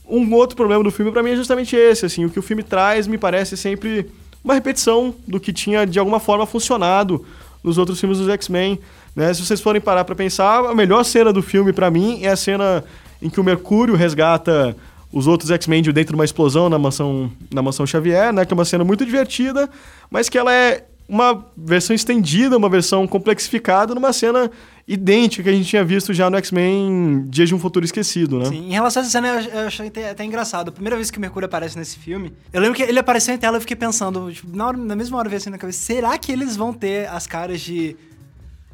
um 0.09 0.35
outro 0.35 0.56
problema 0.56 0.83
do 0.83 0.90
filme 0.90 1.12
para 1.12 1.23
mim 1.23 1.30
é 1.30 1.37
justamente 1.37 1.76
esse, 1.76 2.04
assim, 2.04 2.25
o 2.25 2.30
que 2.30 2.38
o 2.40 2.42
filme 2.42 2.64
traz 2.64 3.06
me 3.06 3.16
parece 3.16 3.56
sempre 3.56 4.11
uma 4.42 4.54
repetição 4.54 5.14
do 5.26 5.38
que 5.38 5.52
tinha 5.52 5.87
de 5.87 6.00
alguma 6.00 6.18
forma 6.18 6.47
funcionado 6.47 7.25
nos 7.66 7.76
outros 7.76 7.99
filmes 7.99 8.18
dos 8.18 8.28
X-Men. 8.28 8.78
Né? 9.14 9.35
Se 9.35 9.44
vocês 9.44 9.61
forem 9.61 9.82
parar 9.82 10.04
para 10.04 10.14
pensar, 10.14 10.64
a 10.64 10.75
melhor 10.75 11.04
cena 11.04 11.32
do 11.32 11.42
filme 11.42 11.73
para 11.73 11.90
mim 11.90 12.20
é 12.23 12.28
a 12.28 12.37
cena 12.37 12.85
em 13.20 13.28
que 13.28 13.40
o 13.40 13.44
Mercúrio 13.44 13.96
resgata 13.96 14.76
os 15.12 15.26
outros 15.26 15.50
X-Men 15.50 15.82
de 15.82 15.92
dentro 15.92 16.12
de 16.12 16.14
uma 16.14 16.25
explosão 16.25 16.68
na 16.68 16.78
mansão, 16.78 17.30
na 17.52 17.62
mansão 17.62 17.87
Xavier, 17.87 18.32
né? 18.32 18.44
Que 18.44 18.52
é 18.52 18.56
uma 18.56 18.64
cena 18.64 18.85
muito 18.85 19.04
divertida, 19.04 19.68
mas 20.11 20.28
que 20.28 20.38
ela 20.38 20.52
é 20.54 20.85
uma 21.08 21.46
versão 21.56 21.94
estendida, 21.94 22.56
uma 22.56 22.68
versão 22.68 23.06
complexificada 23.06 23.94
numa 23.94 24.12
cena 24.12 24.50
idêntica 24.88 25.44
que 25.44 25.48
a 25.48 25.52
gente 25.52 25.68
tinha 25.68 25.84
visto 25.84 26.12
já 26.12 26.28
no 26.30 26.36
X-Men 26.36 27.26
Dias 27.28 27.48
de 27.48 27.54
um 27.54 27.58
Futuro 27.58 27.84
Esquecido, 27.84 28.38
né? 28.38 28.46
Sim, 28.46 28.68
em 28.68 28.72
relação 28.72 29.02
a 29.02 29.04
essa 29.04 29.12
cena 29.12 29.28
eu 29.28 29.66
achei 29.66 29.88
até, 29.88 30.10
até, 30.10 30.25
engraçado. 30.25 30.68
A 30.68 30.72
primeira 30.72 30.96
vez 30.96 31.10
que 31.10 31.18
o 31.18 31.20
Mercúrio 31.20 31.46
aparece 31.46 31.76
nesse 31.78 31.98
filme, 31.98 32.32
eu 32.52 32.60
lembro 32.60 32.76
que 32.76 32.82
ele 32.82 32.98
apareceu 32.98 33.34
em 33.34 33.38
tela 33.38 33.56
e 33.56 33.58
eu 33.58 33.60
fiquei 33.60 33.76
pensando, 33.76 34.32
tipo, 34.32 34.56
na, 34.56 34.66
hora, 34.66 34.76
na 34.76 34.96
mesma 34.96 35.18
hora 35.18 35.26
eu 35.26 35.30
vi 35.30 35.36
assim 35.36 35.50
na 35.50 35.58
cabeça, 35.58 35.78
será 35.78 36.16
que 36.18 36.30
eles 36.30 36.56
vão 36.56 36.72
ter 36.72 37.08
as 37.08 37.26
caras 37.26 37.60
de 37.60 37.96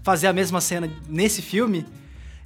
fazer 0.03 0.27
a 0.27 0.33
mesma 0.33 0.61
cena 0.61 0.91
nesse 1.09 1.41
filme? 1.41 1.87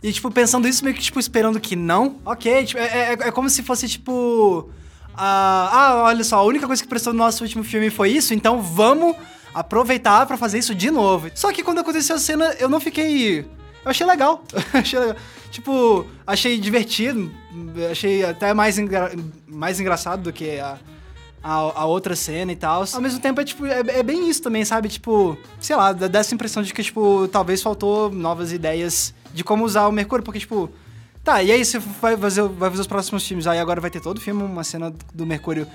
E, 0.02 0.12
tipo, 0.12 0.30
pensando 0.30 0.68
isso, 0.68 0.84
meio 0.84 0.94
que, 0.94 1.02
tipo, 1.02 1.18
esperando 1.18 1.58
que 1.58 1.74
não. 1.74 2.16
Ok, 2.24 2.64
tipo, 2.66 2.80
é, 2.80 2.84
é, 2.84 3.12
é 3.12 3.30
como 3.32 3.48
se 3.48 3.62
fosse, 3.62 3.88
tipo... 3.88 4.68
ah, 5.16 5.70
ah, 5.72 6.02
olha 6.04 6.22
só, 6.22 6.38
a 6.38 6.44
única 6.44 6.66
coisa 6.66 6.82
que 6.82 6.88
prestou 6.88 7.12
no 7.12 7.20
nosso 7.20 7.42
último 7.42 7.64
filme 7.64 7.90
foi 7.90 8.10
isso, 8.10 8.34
então 8.34 8.62
vamos 8.62 9.16
aproveitar 9.56 10.26
para 10.26 10.36
fazer 10.36 10.58
isso 10.58 10.74
de 10.74 10.90
novo. 10.90 11.30
Só 11.34 11.50
que 11.50 11.62
quando 11.62 11.78
aconteceu 11.78 12.14
a 12.14 12.18
cena, 12.18 12.54
eu 12.58 12.68
não 12.68 12.78
fiquei. 12.78 13.38
Eu 13.40 13.46
achei 13.90 14.06
legal. 14.06 14.44
achei 14.72 14.98
legal. 14.98 15.16
Tipo, 15.50 16.06
achei 16.26 16.58
divertido. 16.58 17.32
Achei 17.90 18.22
até 18.22 18.52
mais, 18.52 18.78
engra... 18.78 19.10
mais 19.48 19.80
engraçado 19.80 20.24
do 20.24 20.32
que 20.32 20.60
a, 20.60 20.78
a, 21.42 21.54
a, 21.54 21.86
outra 21.86 22.14
cena 22.14 22.52
e 22.52 22.56
tal. 22.56 22.84
Ao 22.92 23.00
mesmo 23.00 23.18
tempo, 23.18 23.40
é, 23.40 23.44
tipo, 23.44 23.64
é, 23.64 23.78
é, 23.80 24.02
bem 24.02 24.28
isso 24.28 24.42
também, 24.42 24.62
sabe? 24.62 24.90
Tipo, 24.90 25.38
sei 25.58 25.74
lá, 25.74 25.90
dá 25.92 26.18
essa 26.18 26.34
impressão 26.34 26.62
de 26.62 26.74
que, 26.74 26.82
tipo, 26.82 27.26
talvez 27.28 27.62
faltou 27.62 28.10
novas 28.10 28.52
ideias 28.52 29.14
de 29.32 29.42
como 29.42 29.64
usar 29.64 29.86
o 29.86 29.92
Mercúrio, 29.92 30.24
porque, 30.24 30.40
tipo. 30.40 30.70
Tá, 31.24 31.42
e 31.42 31.50
aí 31.50 31.64
você 31.64 31.78
vai 31.78 32.16
fazer, 32.16 32.42
vai 32.42 32.70
fazer 32.70 32.82
os 32.82 32.86
próximos 32.86 33.26
filmes. 33.26 33.46
Aí 33.46 33.58
agora 33.58 33.80
vai 33.80 33.90
ter 33.90 34.00
todo 34.00 34.18
o 34.18 34.20
filme 34.20 34.42
uma 34.42 34.62
cena 34.62 34.92
do 35.12 35.26
Mercúrio 35.26 35.66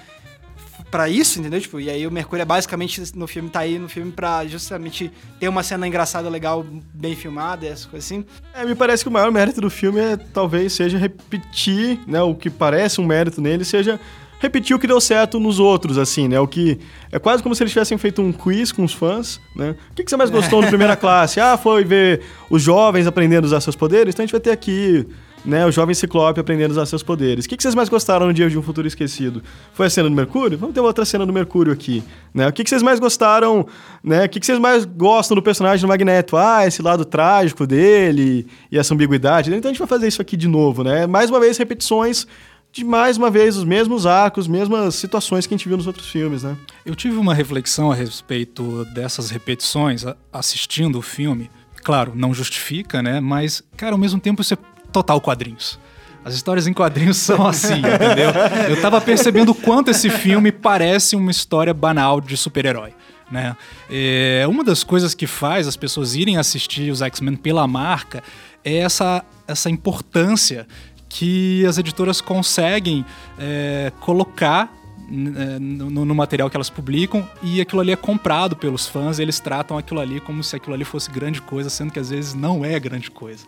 para 0.90 1.10
isso, 1.10 1.40
entendeu? 1.40 1.60
Tipo, 1.60 1.80
e 1.80 1.90
aí 1.90 2.08
o 2.08 2.12
Mercúrio 2.12 2.42
é 2.42 2.46
basicamente 2.46 3.02
no 3.16 3.28
filme 3.28 3.50
tá 3.50 3.60
aí 3.60 3.78
no 3.78 3.90
filme 3.90 4.12
para 4.12 4.46
justamente 4.46 5.12
ter 5.40 5.48
uma 5.48 5.64
cena 5.64 5.88
engraçada, 5.88 6.30
legal, 6.30 6.66
bem 6.94 7.16
filmada, 7.16 7.66
essas 7.66 7.86
coisas 7.86 8.06
assim. 8.10 8.26
É, 8.54 8.66
me 8.66 8.76
parece 8.76 9.04
que 9.04 9.10
o 9.10 9.12
maior 9.12 9.32
mérito 9.32 9.62
do 9.62 9.70
filme 9.70 10.00
é 10.00 10.18
talvez 10.18 10.74
seja 10.74 10.98
repetir, 10.98 12.00
né, 12.08 12.22
o 12.22 12.34
que 12.36 12.50
parece 12.50 13.00
um 13.00 13.06
mérito 13.06 13.42
nele 13.42 13.64
seja 13.64 14.00
repetir 14.42 14.76
o 14.76 14.80
que 14.80 14.88
deu 14.88 15.00
certo 15.00 15.40
nos 15.40 15.60
outros, 15.60 16.00
assim, 16.00 16.28
né? 16.28 16.40
O 16.40 16.48
que 16.48 16.80
é 17.12 17.20
quase 17.20 17.44
como 17.44 17.54
se 17.54 17.62
eles 17.62 17.72
tivessem 17.72 17.96
feito 18.00 18.24
um 18.24 18.32
quiz 18.32 18.72
com 18.72 18.84
os 18.84 18.92
fãs, 18.92 19.40
né? 19.56 19.76
O 19.92 19.94
que, 19.94 20.04
que 20.04 20.10
você 20.10 20.18
mais 20.18 20.32
gostou 20.32 20.60
no 20.64 20.68
primeira 20.68 20.96
classe? 20.96 21.40
Ah, 21.40 21.58
foi 21.58 21.84
ver 21.86 22.22
os 22.50 22.62
jovens 22.62 23.06
aprendendo 23.06 23.44
a 23.44 23.48
usar 23.48 23.62
seus 23.62 23.76
poderes. 23.76 24.16
Então 24.16 24.24
a 24.24 24.26
gente 24.26 24.32
vai 24.32 24.42
ter 24.42 24.50
aqui 24.50 25.06
né, 25.44 25.66
o 25.66 25.72
jovem 25.72 25.96
Ciclope 25.96 26.40
aprendendo 26.40 26.72
a 26.72 26.74
usar 26.74 26.86
seus 26.86 27.04
poderes. 27.04 27.46
O 27.46 27.50
que, 27.50 27.58
que 27.58 27.64
vocês 27.64 27.76
mais 27.76 27.90
gostaram 27.90 28.28
no 28.28 28.34
Dia 28.34 28.50
de 28.50 28.58
um 28.58 28.62
Futuro 28.62 28.88
Esquecido? 28.88 29.42
Foi 29.74 29.88
a 29.88 29.90
cena 29.90 30.10
do 30.10 30.16
Mercúrio? 30.16 30.58
Vamos 30.58 30.74
ter 30.74 30.82
outra 30.82 31.04
cena 31.06 31.26
do 31.26 31.34
Mercúrio 31.34 31.74
aqui. 31.74 32.04
Né? 32.34 32.48
O 32.48 32.54
que, 32.54 32.64
que 32.64 32.70
vocês 32.70 32.84
mais 32.84 33.00
gostaram? 33.00 33.66
Né? 34.04 34.26
O 34.26 34.30
que, 34.30 34.40
que 34.40 34.46
vocês 34.46 34.60
mais 34.60 34.86
gostam 34.86 35.36
do 35.36 35.42
personagem 35.42 35.82
do 35.82 35.88
Magneto? 35.88 36.38
Ah, 36.38 36.66
esse 36.66 36.82
lado 36.82 37.04
trágico 37.04 37.66
dele 37.66 38.46
e 38.72 38.78
essa 38.78 38.94
ambiguidade. 38.94 39.54
Então 39.54 39.70
a 39.70 39.74
gente 39.74 39.80
vai 39.80 39.88
fazer 39.88 40.08
isso 40.08 40.22
aqui 40.22 40.38
de 40.38 40.48
novo. 40.48 40.84
Né? 40.84 41.08
Mais 41.08 41.30
uma 41.30 41.40
vez, 41.40 41.58
repetições 41.58 42.28
de 42.72 42.86
mais 42.86 43.18
uma 43.18 43.30
vez 43.30 43.58
os 43.58 43.66
mesmos 43.66 44.06
arcos, 44.06 44.48
mesmas 44.48 44.96
situações 44.96 45.46
que 45.46 45.54
a 45.54 45.58
gente 45.58 45.68
viu 45.68 45.76
nos 45.76 45.88
outros 45.88 46.08
filmes, 46.08 46.44
né? 46.44 46.56
Eu 46.86 46.96
tive 46.96 47.18
uma 47.18 47.34
reflexão 47.34 47.92
a 47.92 47.96
respeito 47.96 48.86
dessas 48.94 49.30
repetições 49.30 50.06
assistindo 50.32 50.98
o 50.98 51.02
filme. 51.02 51.50
Claro, 51.84 52.14
não 52.16 52.34
justifica, 52.34 53.02
né? 53.02 53.20
Mas, 53.20 53.62
cara, 53.76 53.94
ao 53.94 53.98
mesmo 53.98 54.20
tempo 54.20 54.42
é 54.42 54.46
total 54.92 55.20
quadrinhos. 55.22 55.80
As 56.24 56.36
histórias 56.36 56.68
em 56.68 56.74
quadrinhos 56.74 57.18
são 57.18 57.46
assim, 57.48 57.80
entendeu? 57.80 58.32
Eu 58.70 58.80
tava 58.82 59.02
percebendo 59.02 59.50
o 59.50 59.56
quanto 59.56 59.90
esse 59.90 60.10
filme 60.10 60.52
parece 60.52 61.16
uma 61.16 61.32
história 61.32 61.74
banal 61.74 62.22
de 62.22 62.38
super-herói. 62.38 62.94
Né? 63.32 63.56
É, 63.90 64.46
uma 64.48 64.64
das 64.64 64.84
coisas 64.84 65.16
que 65.16 65.26
faz 65.26 65.68
as 65.68 65.76
pessoas 65.76 66.16
irem 66.16 66.38
assistir 66.38 66.92
os 66.92 67.02
X-Men 67.02 67.36
pela 67.38 67.66
marca 67.66 68.22
é 68.64 68.78
essa, 68.78 69.24
essa 69.48 69.70
importância 69.70 70.68
que 71.08 71.66
as 71.66 71.78
editoras 71.78 72.22
conseguem 72.22 73.06
é, 73.40 73.92
colocar 74.00 74.72
no, 75.12 76.06
no, 76.06 76.16
material 76.16 76.50
que 76.50 76.56
elas 76.56 76.70
publicam 76.70 77.28
e 77.44 77.60
aquilo 77.60 77.82
ali 77.82 77.92
é 77.92 77.96
comprado 77.96 78.56
pelos 78.56 78.88
fãs, 78.88 79.20
eles 79.20 79.40
tratam 79.40 79.78
aquilo 79.78 80.00
ali 80.00 80.22
como 80.22 80.42
se 80.44 80.56
aquilo 80.56 80.74
ali 80.74 80.86
fosse 80.86 81.12
grande 81.12 81.42
coisa, 81.42 81.70
sendo 81.70 81.92
que 81.92 82.00
às 82.00 82.10
vezes 82.10 82.34
não 82.34 82.64
é 82.64 82.80
grande 82.80 83.12
coisa. 83.12 83.46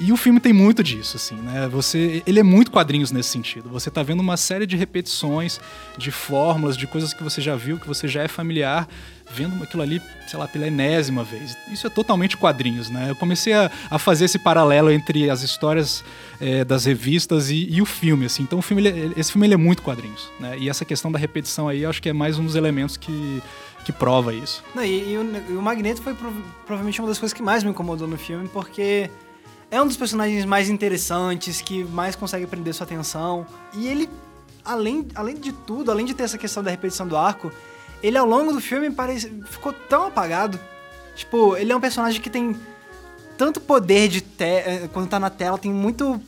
E 0.00 0.10
o 0.12 0.16
filme 0.16 0.40
tem 0.40 0.52
muito 0.52 0.82
disso, 0.82 1.16
assim, 1.16 1.36
né? 1.36 1.68
Você, 1.68 2.22
ele 2.26 2.40
é 2.40 2.42
muito 2.42 2.70
quadrinhos 2.70 3.12
nesse 3.12 3.28
sentido. 3.28 3.68
Você 3.70 3.90
tá 3.90 4.02
vendo 4.02 4.20
uma 4.20 4.36
série 4.36 4.66
de 4.66 4.76
repetições, 4.76 5.60
de 5.96 6.10
fórmulas, 6.10 6.76
de 6.76 6.86
coisas 6.86 7.14
que 7.14 7.22
você 7.22 7.40
já 7.40 7.54
viu, 7.54 7.78
que 7.78 7.86
você 7.86 8.08
já 8.08 8.22
é 8.22 8.28
familiar, 8.28 8.88
vendo 9.30 9.62
aquilo 9.62 9.82
ali, 9.82 10.00
sei 10.26 10.38
lá, 10.38 10.46
pela 10.46 10.66
enésima 10.66 11.24
vez. 11.24 11.56
Isso 11.72 11.86
é 11.86 11.90
totalmente 11.90 12.36
quadrinhos, 12.36 12.90
né? 12.90 13.10
Eu 13.10 13.16
comecei 13.16 13.52
a, 13.52 13.70
a 13.90 13.98
fazer 13.98 14.26
esse 14.26 14.38
paralelo 14.38 14.90
entre 14.90 15.30
as 15.30 15.42
histórias 15.42 16.04
é, 16.40 16.64
das 16.64 16.84
revistas 16.84 17.50
e, 17.50 17.66
e, 17.70 17.80
o 17.80 17.86
filme, 17.86 18.26
assim. 18.26 18.42
Então, 18.42 18.60
filme, 18.60 18.86
ele, 18.86 19.12
esse 19.16 19.32
filme 19.32 19.46
ele 19.46 19.54
é 19.54 19.58
muito 19.58 19.82
quadrinhos, 19.82 20.28
né? 20.38 20.56
E 20.58 20.68
essa 20.68 20.84
questão 20.84 21.03
da 21.10 21.18
repetição 21.18 21.68
aí, 21.68 21.84
acho 21.84 22.00
que 22.00 22.08
é 22.08 22.12
mais 22.12 22.38
um 22.38 22.44
dos 22.44 22.54
elementos 22.54 22.96
que, 22.96 23.42
que 23.84 23.92
prova 23.92 24.32
isso. 24.32 24.62
Não, 24.74 24.84
e, 24.84 25.12
e, 25.12 25.18
o, 25.18 25.52
e, 25.52 25.56
o, 25.56 25.62
Magneto 25.62 26.02
foi 26.02 26.14
provavelmente 26.14 27.00
uma 27.00 27.08
das 27.08 27.18
coisas 27.18 27.32
que 27.32 27.42
mais 27.42 27.62
me 27.62 27.70
incomodou 27.70 28.06
no 28.06 28.16
filme, 28.16 28.48
porque 28.48 29.10
é 29.70 29.80
um 29.80 29.86
dos 29.86 29.96
personagens 29.96 30.44
mais 30.44 30.68
interessantes, 30.68 31.60
que 31.60 31.84
mais 31.84 32.14
consegue 32.14 32.46
prender 32.46 32.74
sua 32.74 32.84
atenção. 32.84 33.46
E 33.72 33.86
ele, 33.86 34.08
além, 34.64 35.06
além 35.14 35.36
de 35.36 35.52
tudo, 35.52 35.90
além 35.90 36.06
de 36.06 36.14
ter 36.14 36.24
essa 36.24 36.38
questão 36.38 36.62
da 36.62 36.70
repetição 36.70 37.06
do 37.06 37.16
arco, 37.16 37.50
ele 38.02 38.18
ao 38.18 38.26
longo 38.26 38.52
do 38.52 38.60
filme 38.60 38.90
parece, 38.90 39.30
ficou 39.46 39.72
tão 39.72 40.06
apagado. 40.06 40.60
Tipo, 41.16 41.56
ele 41.56 41.72
é 41.72 41.76
um 41.76 41.80
personagem 41.80 42.20
que 42.20 42.30
tem 42.30 42.56
tanto 43.36 43.60
poder 43.60 44.08
de 44.08 44.20
te 44.20 44.44
eh, 44.44 44.88
quando 44.92 45.08
tá 45.08 45.18
na 45.18 45.30
tela, 45.30 45.58
tem 45.58 45.72
muito 45.72 46.20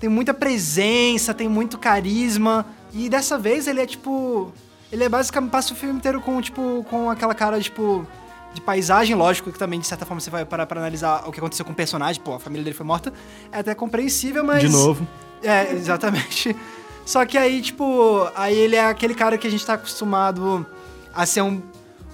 tem 0.00 0.08
muita 0.08 0.32
presença, 0.32 1.34
tem 1.34 1.46
muito 1.46 1.76
carisma. 1.76 2.64
E 2.92 3.08
dessa 3.08 3.38
vez 3.38 3.66
ele 3.66 3.80
é 3.80 3.86
tipo, 3.86 4.52
ele 4.90 5.04
é 5.04 5.08
basicamente 5.08 5.50
passa 5.50 5.72
o 5.72 5.76
filme 5.76 5.96
inteiro 5.96 6.20
com 6.20 6.40
tipo 6.40 6.84
com 6.88 7.10
aquela 7.10 7.34
cara 7.34 7.60
tipo 7.60 8.06
de 8.52 8.60
paisagem, 8.60 9.14
lógico 9.14 9.52
que 9.52 9.58
também 9.58 9.78
de 9.78 9.86
certa 9.86 10.04
forma 10.04 10.20
você 10.20 10.30
vai 10.30 10.44
parar 10.44 10.66
para 10.66 10.80
analisar 10.80 11.28
o 11.28 11.32
que 11.32 11.38
aconteceu 11.38 11.64
com 11.64 11.72
o 11.72 11.74
personagem, 11.74 12.20
pô, 12.20 12.34
a 12.34 12.40
família 12.40 12.64
dele 12.64 12.76
foi 12.76 12.84
morta, 12.84 13.12
é 13.52 13.60
até 13.60 13.74
compreensível, 13.74 14.42
mas 14.42 14.62
De 14.62 14.68
novo. 14.68 15.06
É, 15.42 15.72
exatamente. 15.72 16.54
Só 17.06 17.24
que 17.24 17.38
aí, 17.38 17.62
tipo, 17.62 18.28
aí 18.34 18.56
ele 18.56 18.76
é 18.76 18.84
aquele 18.84 19.14
cara 19.14 19.38
que 19.38 19.46
a 19.46 19.50
gente 19.50 19.64
tá 19.64 19.74
acostumado 19.74 20.66
a 21.14 21.26
ser 21.26 21.42
um 21.42 21.62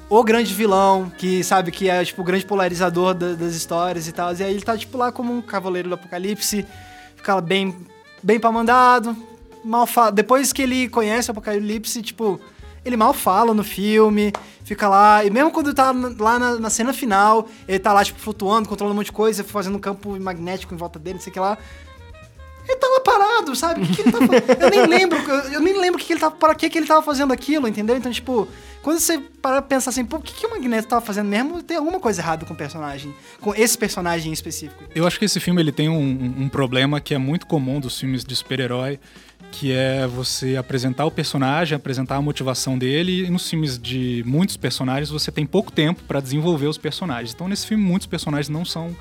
o 0.08 0.22
grande 0.22 0.54
vilão, 0.54 1.10
que 1.18 1.42
sabe 1.42 1.72
que 1.72 1.90
é 1.90 2.04
tipo 2.04 2.22
o 2.22 2.24
grande 2.24 2.46
polarizador 2.46 3.12
da, 3.12 3.32
das 3.32 3.54
histórias 3.54 4.06
e 4.06 4.12
tal. 4.12 4.32
E 4.34 4.42
aí 4.42 4.54
ele 4.54 4.62
tá 4.62 4.76
tipo 4.76 4.96
lá 4.96 5.10
como 5.10 5.32
um 5.32 5.42
cavaleiro 5.42 5.88
do 5.88 5.94
apocalipse, 5.96 6.64
fica 7.16 7.40
bem 7.40 7.74
bem 8.22 8.38
pra 8.38 8.50
mandado, 8.52 9.16
mal 9.66 9.86
fala. 9.86 10.12
Depois 10.12 10.52
que 10.52 10.62
ele 10.62 10.88
conhece 10.88 11.28
o 11.28 11.32
apocalipse, 11.32 12.00
tipo, 12.02 12.40
ele 12.84 12.96
mal 12.96 13.12
fala 13.12 13.52
no 13.52 13.64
filme, 13.64 14.32
fica 14.64 14.88
lá, 14.88 15.24
e 15.24 15.30
mesmo 15.30 15.50
quando 15.50 15.74
tá 15.74 15.92
lá 16.18 16.38
na, 16.38 16.54
na, 16.56 16.70
cena 16.70 16.92
final, 16.92 17.48
ele 17.66 17.78
tá 17.78 17.92
lá, 17.92 18.04
tipo, 18.04 18.18
flutuando, 18.18 18.68
controlando 18.68 18.94
um 18.94 18.98
monte 18.98 19.06
de 19.06 19.12
coisa, 19.12 19.42
fazendo 19.42 19.76
um 19.76 19.80
campo 19.80 20.18
magnético 20.20 20.72
em 20.72 20.76
volta 20.76 20.98
dele, 20.98 21.14
não 21.14 21.20
sei 21.20 21.30
o 21.30 21.34
que 21.34 21.40
lá. 21.40 21.58
Ele 22.68 22.78
tava 22.78 23.00
parado, 23.00 23.54
sabe? 23.54 23.82
O 23.82 23.86
que, 23.86 23.94
que 23.94 24.02
ele 24.02 24.10
fazendo? 24.10 24.32
Eu 24.60 24.70
nem 24.70 24.86
lembro, 24.86 25.18
eu, 25.18 25.52
eu 25.52 25.60
nem 25.60 25.78
lembro 25.78 26.00
que, 26.00 26.06
que 26.06 26.12
ele 26.12 26.20
tava. 26.20 26.34
Para 26.34 26.52
que, 26.52 26.68
que 26.68 26.76
ele 26.76 26.86
tava 26.86 27.00
fazendo 27.00 27.32
aquilo, 27.32 27.68
entendeu? 27.68 27.96
Então, 27.96 28.10
tipo, 28.10 28.48
quando 28.82 28.98
você 28.98 29.18
para 29.18 29.62
pensar 29.62 29.90
assim, 29.90 30.04
pô, 30.04 30.16
o 30.16 30.20
que, 30.20 30.34
que 30.34 30.46
o 30.46 30.50
Magneto 30.50 30.88
tava 30.88 31.04
fazendo 31.04 31.28
mesmo, 31.28 31.62
tem 31.62 31.76
alguma 31.76 32.00
coisa 32.00 32.20
errada 32.20 32.44
com 32.44 32.54
o 32.54 32.56
personagem. 32.56 33.14
Com 33.40 33.54
esse 33.54 33.78
personagem 33.78 34.30
em 34.30 34.32
específico. 34.32 34.82
Eu 34.94 35.06
acho 35.06 35.18
que 35.18 35.24
esse 35.24 35.38
filme 35.38 35.62
ele 35.62 35.70
tem 35.70 35.88
um, 35.88 36.34
um 36.38 36.48
problema 36.48 37.00
que 37.00 37.14
é 37.14 37.18
muito 37.18 37.46
comum 37.46 37.78
dos 37.78 37.98
filmes 37.98 38.24
de 38.24 38.34
super-herói, 38.34 38.98
que 39.52 39.72
é 39.72 40.06
você 40.06 40.56
apresentar 40.56 41.04
o 41.06 41.10
personagem, 41.10 41.74
apresentar 41.74 42.16
a 42.16 42.22
motivação 42.22 42.78
dele, 42.78 43.24
e 43.24 43.30
nos 43.30 43.48
filmes 43.48 43.78
de 43.78 44.22
muitos 44.26 44.56
personagens 44.56 45.10
você 45.10 45.32
tem 45.32 45.46
pouco 45.46 45.72
tempo 45.72 46.02
para 46.02 46.20
desenvolver 46.20 46.66
os 46.66 46.78
personagens. 46.78 47.32
Então, 47.34 47.48
nesse 47.48 47.66
filme, 47.66 47.82
muitos 47.82 48.06
personagens 48.06 48.48
não 48.48 48.64
são 48.64 48.94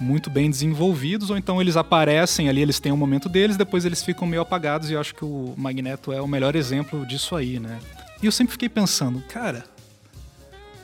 muito 0.00 0.28
bem 0.28 0.50
desenvolvidos, 0.50 1.30
ou 1.30 1.36
então 1.36 1.60
eles 1.60 1.76
aparecem 1.76 2.48
ali, 2.48 2.60
eles 2.60 2.80
têm 2.80 2.92
um 2.92 2.96
momento 2.96 3.28
deles, 3.28 3.56
depois 3.56 3.84
eles 3.84 4.02
ficam 4.02 4.26
meio 4.26 4.42
apagados, 4.42 4.90
e 4.90 4.94
eu 4.94 5.00
acho 5.00 5.14
que 5.14 5.24
o 5.24 5.54
Magneto 5.56 6.12
é 6.12 6.20
o 6.20 6.26
melhor 6.26 6.56
exemplo 6.56 7.06
disso 7.06 7.36
aí, 7.36 7.60
né? 7.60 7.78
E 8.22 8.26
eu 8.26 8.32
sempre 8.32 8.52
fiquei 8.52 8.68
pensando, 8.68 9.22
cara, 9.28 9.64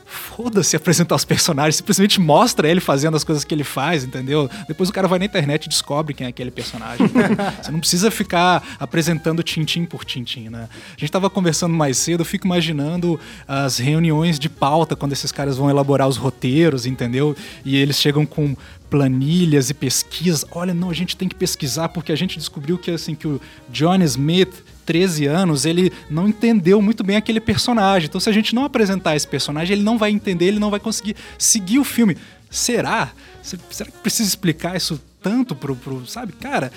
foda-se 0.09 0.75
apresentar 0.75 1.15
os 1.15 1.23
personagens, 1.23 1.75
simplesmente 1.75 2.19
mostra 2.19 2.67
ele 2.67 2.81
fazendo 2.81 3.15
as 3.15 3.23
coisas 3.23 3.43
que 3.43 3.53
ele 3.53 3.63
faz, 3.63 4.03
entendeu? 4.03 4.49
Depois 4.67 4.89
o 4.89 4.93
cara 4.93 5.07
vai 5.07 5.19
na 5.19 5.25
internet 5.25 5.65
e 5.65 5.69
descobre 5.69 6.13
quem 6.13 6.25
é 6.25 6.29
aquele 6.29 6.49
personagem. 6.49 7.07
Você 7.61 7.71
não 7.71 7.79
precisa 7.79 8.09
ficar 8.09 8.63
apresentando 8.79 9.43
tintim 9.43 9.85
por 9.85 10.03
tintim, 10.03 10.49
né? 10.49 10.67
A 10.95 10.99
gente 10.99 11.11
tava 11.11 11.29
conversando 11.29 11.75
mais 11.75 11.97
cedo, 11.97 12.21
eu 12.21 12.25
fico 12.25 12.47
imaginando 12.47 13.19
as 13.47 13.77
reuniões 13.77 14.39
de 14.39 14.49
pauta 14.49 14.95
quando 14.95 15.13
esses 15.13 15.31
caras 15.31 15.57
vão 15.57 15.69
elaborar 15.69 16.07
os 16.07 16.17
roteiros, 16.17 16.85
entendeu? 16.85 17.35
E 17.63 17.75
eles 17.75 17.97
chegam 17.97 18.25
com 18.25 18.55
planilhas 18.89 19.69
e 19.69 19.73
pesquisas. 19.73 20.43
Olha, 20.51 20.73
não, 20.73 20.89
a 20.89 20.93
gente 20.93 21.15
tem 21.15 21.27
que 21.27 21.35
pesquisar 21.35 21.89
porque 21.89 22.11
a 22.11 22.15
gente 22.15 22.37
descobriu 22.37 22.77
que 22.77 22.89
assim 22.89 23.13
que 23.13 23.27
o 23.27 23.39
John 23.69 24.01
Smith 24.01 24.63
13 24.89 25.27
anos, 25.27 25.65
ele 25.65 25.93
não 26.09 26.27
entendeu 26.27 26.81
muito 26.81 27.03
bem 27.03 27.15
aquele 27.15 27.39
personagem. 27.39 28.07
Então, 28.07 28.19
se 28.19 28.27
a 28.27 28.33
gente 28.33 28.55
não 28.55 28.63
apresentar 28.63 29.15
esse 29.15 29.27
personagem, 29.27 29.73
ele 29.75 29.83
não 29.83 29.99
vai 29.99 30.09
entender, 30.09 30.45
ele 30.45 30.57
não 30.57 30.71
vai 30.71 30.79
conseguir 30.79 31.15
seguir 31.37 31.77
o 31.77 31.83
filme. 31.83 32.17
Será? 32.49 33.11
Será 33.43 33.91
que 33.91 33.97
precisa 33.99 34.27
explicar 34.27 34.75
isso 34.75 34.99
tanto 35.21 35.53
pro, 35.53 35.75
pro 35.75 36.07
sabe? 36.07 36.33
Cara, 36.33 36.71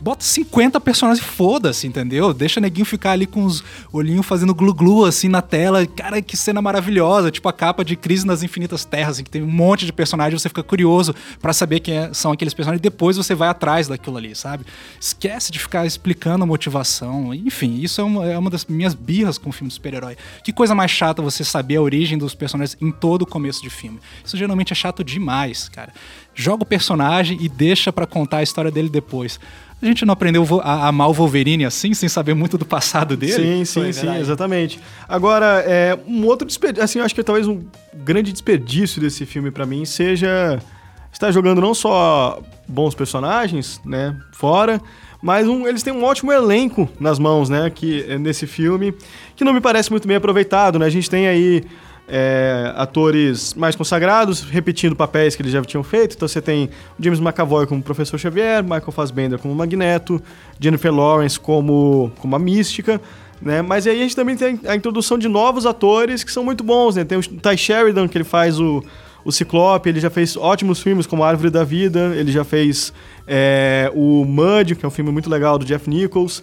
bota 0.00 0.24
50 0.24 0.80
personagens, 0.80 1.24
foda-se, 1.24 1.86
entendeu? 1.86 2.32
Deixa 2.34 2.60
neguinho 2.60 2.84
ficar 2.84 3.12
ali 3.12 3.26
com 3.26 3.44
os 3.44 3.62
olhinhos 3.92 4.26
fazendo 4.26 4.54
glu-glu 4.54 5.04
assim 5.04 5.28
na 5.28 5.40
tela. 5.40 5.86
Cara, 5.86 6.20
que 6.20 6.36
cena 6.36 6.60
maravilhosa, 6.60 7.30
tipo 7.30 7.48
a 7.48 7.52
capa 7.52 7.84
de 7.84 7.96
Crise 7.96 8.26
nas 8.26 8.42
Infinitas 8.42 8.84
Terras, 8.84 9.18
em 9.18 9.24
que 9.24 9.30
tem 9.30 9.42
um 9.42 9.50
monte 9.50 9.86
de 9.86 9.92
personagens, 9.92 10.40
você 10.40 10.48
fica 10.48 10.62
curioso 10.62 11.14
para 11.40 11.52
saber 11.52 11.80
quem 11.80 11.96
é, 11.96 12.14
são 12.14 12.32
aqueles 12.32 12.54
personagens, 12.54 12.80
e 12.80 12.82
depois 12.82 13.16
você 13.16 13.34
vai 13.34 13.48
atrás 13.48 13.88
daquilo 13.88 14.16
ali, 14.16 14.34
sabe? 14.34 14.64
Esquece 15.00 15.52
de 15.52 15.58
ficar 15.58 15.86
explicando 15.86 16.44
a 16.44 16.46
motivação. 16.46 17.34
Enfim, 17.34 17.80
isso 17.80 18.00
é 18.00 18.04
uma, 18.04 18.26
é 18.26 18.38
uma 18.38 18.50
das 18.50 18.64
minhas 18.66 18.94
birras 18.94 19.38
com 19.38 19.50
o 19.50 19.52
filme 19.52 19.68
de 19.68 19.74
super-herói. 19.74 20.16
Que 20.44 20.52
coisa 20.52 20.74
mais 20.74 20.90
chata 20.90 21.22
você 21.22 21.44
saber 21.44 21.76
a 21.76 21.82
origem 21.82 22.18
dos 22.18 22.34
personagens 22.34 22.76
em 22.80 22.90
todo 22.90 23.22
o 23.22 23.26
começo 23.26 23.62
de 23.62 23.70
filme. 23.70 24.00
Isso 24.24 24.36
geralmente 24.36 24.72
é 24.72 24.76
chato 24.76 25.04
demais, 25.04 25.68
cara 25.68 25.92
joga 26.34 26.62
o 26.62 26.66
personagem 26.66 27.38
e 27.40 27.48
deixa 27.48 27.92
para 27.92 28.06
contar 28.06 28.38
a 28.38 28.42
história 28.42 28.70
dele 28.70 28.88
depois. 28.88 29.38
A 29.82 29.86
gente 29.86 30.04
não 30.04 30.12
aprendeu 30.12 30.46
a 30.62 30.88
amar 30.88 31.08
o 31.08 31.12
Wolverine 31.14 31.64
assim, 31.64 31.94
sem 31.94 32.08
saber 32.08 32.34
muito 32.34 32.58
do 32.58 32.66
passado 32.66 33.16
dele? 33.16 33.32
Sim, 33.32 33.64
sim, 33.64 33.80
Foi, 33.80 33.92
sim, 33.92 34.00
verdade. 34.00 34.20
exatamente. 34.20 34.80
Agora, 35.08 35.64
é, 35.66 35.98
um 36.06 36.26
outro 36.26 36.46
desperdício, 36.46 36.84
assim, 36.84 36.98
eu 36.98 37.04
acho 37.04 37.14
que 37.14 37.22
talvez 37.22 37.48
um 37.48 37.62
grande 37.94 38.30
desperdício 38.30 39.00
desse 39.00 39.24
filme 39.24 39.50
para 39.50 39.64
mim 39.64 39.86
seja 39.86 40.60
estar 41.10 41.32
jogando 41.32 41.62
não 41.62 41.72
só 41.72 42.42
bons 42.68 42.94
personagens, 42.94 43.80
né, 43.84 44.14
fora, 44.32 44.80
mas 45.22 45.48
um, 45.48 45.66
eles 45.66 45.82
têm 45.82 45.92
um 45.92 46.04
ótimo 46.04 46.30
elenco 46.30 46.88
nas 47.00 47.18
mãos, 47.18 47.48
né, 47.48 47.70
que 47.70 48.06
nesse 48.18 48.46
filme, 48.46 48.94
que 49.34 49.44
não 49.44 49.54
me 49.54 49.60
parece 49.62 49.90
muito 49.90 50.06
bem 50.06 50.16
aproveitado, 50.16 50.78
né? 50.78 50.86
A 50.86 50.90
gente 50.90 51.08
tem 51.08 51.26
aí 51.26 51.64
é, 52.10 52.72
atores 52.76 53.54
mais 53.54 53.76
consagrados, 53.76 54.40
repetindo 54.42 54.96
papéis 54.96 55.36
que 55.36 55.42
eles 55.42 55.52
já 55.52 55.62
tinham 55.62 55.84
feito. 55.84 56.16
Então 56.16 56.26
você 56.26 56.42
tem 56.42 56.68
James 56.98 57.20
McAvoy 57.20 57.66
como 57.66 57.80
Professor 57.80 58.18
Xavier, 58.18 58.62
Michael 58.64 58.90
Fassbender 58.90 59.38
como 59.38 59.54
Magneto, 59.54 60.20
Jennifer 60.58 60.92
Lawrence 60.92 61.38
como, 61.38 62.10
como 62.18 62.34
a 62.34 62.38
Mística. 62.38 63.00
Né? 63.40 63.62
Mas 63.62 63.86
aí 63.86 63.96
a 63.96 64.02
gente 64.02 64.16
também 64.16 64.36
tem 64.36 64.60
a 64.66 64.74
introdução 64.74 65.16
de 65.16 65.28
novos 65.28 65.64
atores 65.64 66.24
que 66.24 66.32
são 66.32 66.42
muito 66.42 66.64
bons. 66.64 66.96
Né? 66.96 67.04
Tem 67.04 67.16
o 67.16 67.22
Ty 67.22 67.56
Sheridan, 67.56 68.08
que 68.08 68.18
ele 68.18 68.24
faz 68.24 68.58
o, 68.58 68.82
o 69.24 69.30
Ciclope, 69.30 69.88
ele 69.88 70.00
já 70.00 70.10
fez 70.10 70.36
ótimos 70.36 70.80
filmes 70.80 71.06
como 71.06 71.22
Árvore 71.22 71.50
da 71.50 71.62
Vida, 71.62 72.12
ele 72.16 72.32
já 72.32 72.42
fez 72.42 72.92
é, 73.26 73.90
o 73.94 74.24
Mud, 74.24 74.74
que 74.74 74.84
é 74.84 74.88
um 74.88 74.90
filme 74.90 75.12
muito 75.12 75.30
legal 75.30 75.56
do 75.56 75.64
Jeff 75.64 75.88
Nichols. 75.88 76.42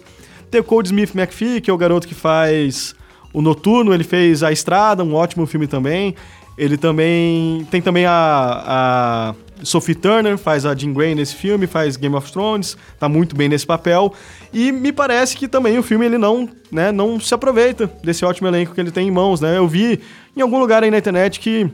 Tem 0.50 0.62
o 0.62 0.64
Cold 0.64 0.88
Smith 0.88 1.14
McPhee, 1.14 1.60
que 1.60 1.70
é 1.70 1.74
o 1.74 1.76
garoto 1.76 2.08
que 2.08 2.14
faz 2.14 2.96
o 3.38 3.40
Noturno, 3.40 3.94
ele 3.94 4.02
fez 4.02 4.42
A 4.42 4.50
Estrada, 4.50 5.04
um 5.04 5.14
ótimo 5.14 5.46
filme 5.46 5.68
também. 5.68 6.16
Ele 6.56 6.76
também. 6.76 7.64
Tem 7.70 7.80
também 7.80 8.04
a, 8.04 8.64
a 8.66 9.34
Sophie 9.62 9.94
Turner, 9.94 10.36
faz 10.36 10.66
a 10.66 10.74
Jean 10.74 10.92
Grey 10.92 11.14
nesse 11.14 11.36
filme, 11.36 11.68
faz 11.68 11.96
Game 11.96 12.16
of 12.16 12.32
Thrones, 12.32 12.76
tá 12.98 13.08
muito 13.08 13.36
bem 13.36 13.48
nesse 13.48 13.64
papel. 13.64 14.12
E 14.52 14.72
me 14.72 14.90
parece 14.90 15.36
que 15.36 15.46
também 15.46 15.78
o 15.78 15.84
filme 15.84 16.04
ele 16.04 16.18
não, 16.18 16.48
né, 16.72 16.90
não 16.90 17.20
se 17.20 17.32
aproveita 17.32 17.88
desse 18.02 18.24
ótimo 18.24 18.48
elenco 18.48 18.74
que 18.74 18.80
ele 18.80 18.90
tem 18.90 19.06
em 19.06 19.12
mãos, 19.12 19.40
né? 19.40 19.56
Eu 19.56 19.68
vi 19.68 20.00
em 20.36 20.40
algum 20.40 20.58
lugar 20.58 20.82
aí 20.82 20.90
na 20.90 20.98
internet 20.98 21.38
que 21.38 21.70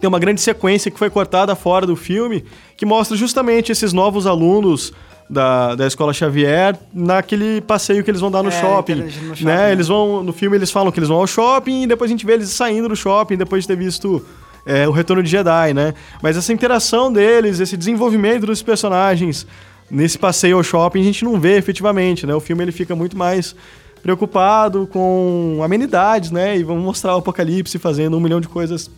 tem 0.00 0.08
uma 0.08 0.18
grande 0.18 0.40
sequência 0.40 0.90
que 0.90 0.98
foi 0.98 1.10
cortada 1.10 1.54
fora 1.54 1.86
do 1.86 1.96
filme, 1.96 2.46
que 2.78 2.86
mostra 2.86 3.14
justamente 3.14 3.70
esses 3.70 3.92
novos 3.92 4.26
alunos 4.26 4.94
da, 5.32 5.74
da 5.74 5.86
escola 5.86 6.12
Xavier 6.12 6.78
naquele 6.92 7.62
passeio 7.62 8.04
que 8.04 8.10
eles 8.10 8.20
vão 8.20 8.30
dar 8.30 8.42
no, 8.42 8.50
é, 8.50 8.60
shopping, 8.60 8.96
no 8.96 9.10
shopping. 9.10 9.44
Né? 9.44 9.72
Eles 9.72 9.88
vão. 9.88 10.22
No 10.22 10.32
filme 10.32 10.58
eles 10.58 10.70
falam 10.70 10.92
que 10.92 10.98
eles 10.98 11.08
vão 11.08 11.18
ao 11.18 11.26
shopping 11.26 11.84
e 11.84 11.86
depois 11.86 12.10
a 12.10 12.12
gente 12.12 12.26
vê 12.26 12.34
eles 12.34 12.50
saindo 12.50 12.86
do 12.86 12.94
shopping 12.94 13.38
depois 13.38 13.64
de 13.64 13.68
ter 13.68 13.76
visto. 13.76 14.24
É, 14.64 14.86
o 14.86 14.92
retorno 14.92 15.24
de 15.24 15.28
Jedi, 15.28 15.74
né? 15.74 15.92
Mas 16.22 16.36
essa 16.36 16.52
interação 16.52 17.12
deles, 17.12 17.58
esse 17.58 17.76
desenvolvimento 17.76 18.46
dos 18.46 18.62
personagens 18.62 19.44
nesse 19.90 20.16
passeio 20.16 20.56
ao 20.56 20.62
shopping, 20.62 21.00
a 21.00 21.02
gente 21.02 21.24
não 21.24 21.40
vê 21.40 21.56
efetivamente, 21.56 22.24
né? 22.24 22.32
O 22.32 22.38
filme 22.38 22.62
ele 22.62 22.70
fica 22.70 22.94
muito 22.94 23.18
mais 23.18 23.56
preocupado 24.04 24.86
com 24.86 25.60
amenidades, 25.64 26.30
né? 26.30 26.56
E 26.56 26.62
vamos 26.62 26.84
mostrar 26.84 27.16
o 27.16 27.18
Apocalipse 27.18 27.76
fazendo 27.76 28.16
um 28.16 28.20
milhão 28.20 28.40
de 28.40 28.46
coisas 28.46 28.88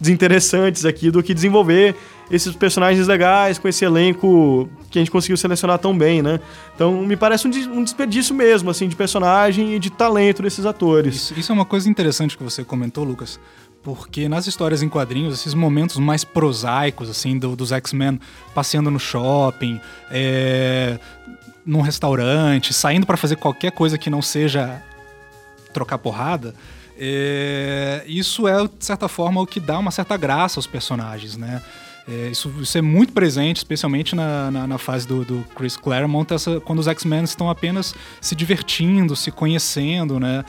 desinteressantes 0.00 0.84
aqui 0.84 1.10
do 1.10 1.22
que 1.22 1.32
desenvolver 1.32 1.94
esses 2.30 2.54
personagens 2.54 3.06
legais 3.06 3.58
com 3.58 3.68
esse 3.68 3.84
elenco 3.84 4.68
que 4.90 4.98
a 4.98 5.00
gente 5.00 5.10
conseguiu 5.10 5.36
selecionar 5.36 5.78
tão 5.78 5.96
bem, 5.96 6.22
né? 6.22 6.40
Então 6.74 7.02
me 7.02 7.16
parece 7.16 7.46
um, 7.46 7.84
desperdício 7.84 8.34
mesmo, 8.34 8.70
assim, 8.70 8.88
de 8.88 8.96
personagem 8.96 9.74
e 9.74 9.78
de 9.78 9.90
talento 9.90 10.42
desses 10.42 10.66
atores. 10.66 11.14
Isso, 11.14 11.38
isso 11.38 11.52
é 11.52 11.54
uma 11.54 11.64
coisa 11.64 11.88
interessante 11.88 12.36
que 12.36 12.42
você 12.42 12.64
comentou, 12.64 13.04
Lucas, 13.04 13.38
porque 13.82 14.28
nas 14.28 14.46
histórias 14.46 14.82
em 14.82 14.88
quadrinhos, 14.88 15.38
esses 15.38 15.54
momentos 15.54 15.96
mais 15.98 16.24
prosaicos, 16.24 17.08
assim, 17.08 17.38
do, 17.38 17.54
dos 17.54 17.70
X-Men 17.72 18.20
passeando 18.54 18.90
no 18.90 18.98
shopping, 18.98 19.80
é, 20.10 20.98
num 21.64 21.80
restaurante, 21.80 22.74
saindo 22.74 23.06
para 23.06 23.16
fazer 23.16 23.36
qualquer 23.36 23.70
coisa 23.72 23.96
que 23.96 24.10
não 24.10 24.20
seja 24.20 24.82
trocar 25.72 25.98
porrada, 25.98 26.54
é, 26.98 28.04
isso 28.06 28.48
é, 28.48 28.66
de 28.66 28.84
certa 28.84 29.08
forma, 29.08 29.40
o 29.40 29.46
que 29.46 29.60
dá 29.60 29.78
uma 29.78 29.90
certa 29.90 30.16
graça 30.16 30.58
aos 30.58 30.66
personagens, 30.66 31.36
né? 31.36 31.62
É, 32.08 32.28
isso, 32.28 32.52
isso, 32.60 32.78
é 32.78 32.80
muito 32.80 33.12
presente, 33.12 33.56
especialmente 33.56 34.14
na, 34.14 34.50
na, 34.50 34.66
na 34.66 34.78
fase 34.78 35.06
do, 35.06 35.24
do, 35.24 35.44
Chris 35.56 35.76
Claremont, 35.76 36.32
essa, 36.32 36.60
quando 36.60 36.78
os 36.78 36.86
X-Men 36.86 37.24
estão 37.24 37.50
apenas 37.50 37.94
se 38.20 38.34
divertindo, 38.36 39.16
se 39.16 39.32
conhecendo, 39.32 40.20
né? 40.20 40.44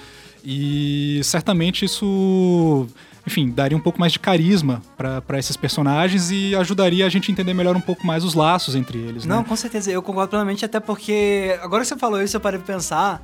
E 0.45 1.19
certamente 1.23 1.83
isso, 1.83 2.87
enfim, 3.25 3.49
daria 3.49 3.75
um 3.75 3.81
pouco 3.81 3.99
mais 3.99 4.13
de 4.13 4.19
carisma 4.19 4.83
para 4.95 5.39
esses 5.39 5.57
personagens 5.57 6.29
e 6.29 6.55
ajudaria 6.55 7.05
a 7.07 7.09
gente 7.09 7.29
a 7.29 7.33
entender 7.33 7.55
melhor 7.55 7.75
um 7.75 7.81
pouco 7.81 8.05
mais 8.05 8.23
os 8.23 8.35
laços 8.35 8.75
entre 8.75 8.99
eles. 8.99 9.25
Não, 9.25 9.39
né? 9.39 9.45
com 9.47 9.55
certeza, 9.55 9.91
eu 9.91 10.01
concordo 10.01 10.29
plenamente, 10.29 10.63
até 10.63 10.79
porque 10.79 11.57
agora 11.61 11.81
que 11.81 11.89
você 11.89 11.97
falou 11.97 12.21
isso, 12.21 12.37
eu 12.37 12.41
parei 12.41 12.59
pra 12.59 12.75
pensar. 12.75 13.21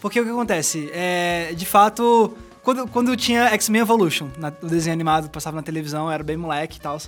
Porque 0.00 0.20
o 0.20 0.24
que 0.24 0.30
acontece? 0.30 0.90
É, 0.92 1.52
de 1.56 1.66
fato, 1.66 2.34
quando, 2.70 2.86
quando 2.88 3.16
tinha 3.16 3.46
X-Men 3.54 3.82
Evolution, 3.82 4.28
na, 4.38 4.52
o 4.62 4.66
desenho 4.66 4.94
animado, 4.94 5.28
passava 5.28 5.56
na 5.56 5.62
televisão, 5.62 6.10
era 6.10 6.22
bem 6.22 6.36
moleque 6.36 6.78
e 6.78 6.80
tal. 6.80 6.98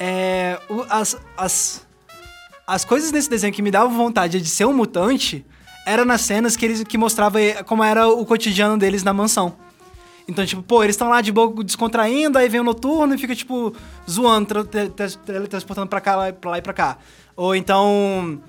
É, 0.00 0.58
as, 0.88 1.16
as, 1.36 1.86
as 2.66 2.84
coisas 2.84 3.12
desse 3.12 3.30
desenho 3.30 3.52
que 3.52 3.62
me 3.62 3.70
davam 3.70 3.96
vontade 3.96 4.40
de 4.40 4.48
ser 4.48 4.64
um 4.64 4.72
mutante 4.72 5.44
era 5.86 6.04
nas 6.04 6.22
cenas 6.22 6.56
que 6.56 6.64
eles 6.64 6.82
que 6.82 6.98
mostrava 6.98 7.38
como 7.66 7.84
era 7.84 8.08
o 8.08 8.24
cotidiano 8.26 8.76
deles 8.76 9.02
na 9.02 9.12
mansão. 9.12 9.54
Então, 10.26 10.44
tipo, 10.44 10.62
pô, 10.62 10.82
eles 10.82 10.94
estão 10.94 11.08
lá 11.08 11.20
de 11.20 11.32
boa 11.32 11.52
descontraindo, 11.62 12.38
aí 12.38 12.48
vem 12.48 12.60
o 12.60 12.64
noturno 12.64 13.14
e 13.14 13.18
fica, 13.18 13.34
tipo, 13.34 13.72
zoando, 14.08 14.64
teletransportando 14.64 15.88
pra 15.88 16.00
cá, 16.00 16.32
pra 16.32 16.50
lá 16.50 16.58
e 16.58 16.62
pra 16.62 16.72
cá. 16.72 16.98
Ou 17.36 17.54
então 17.54 18.40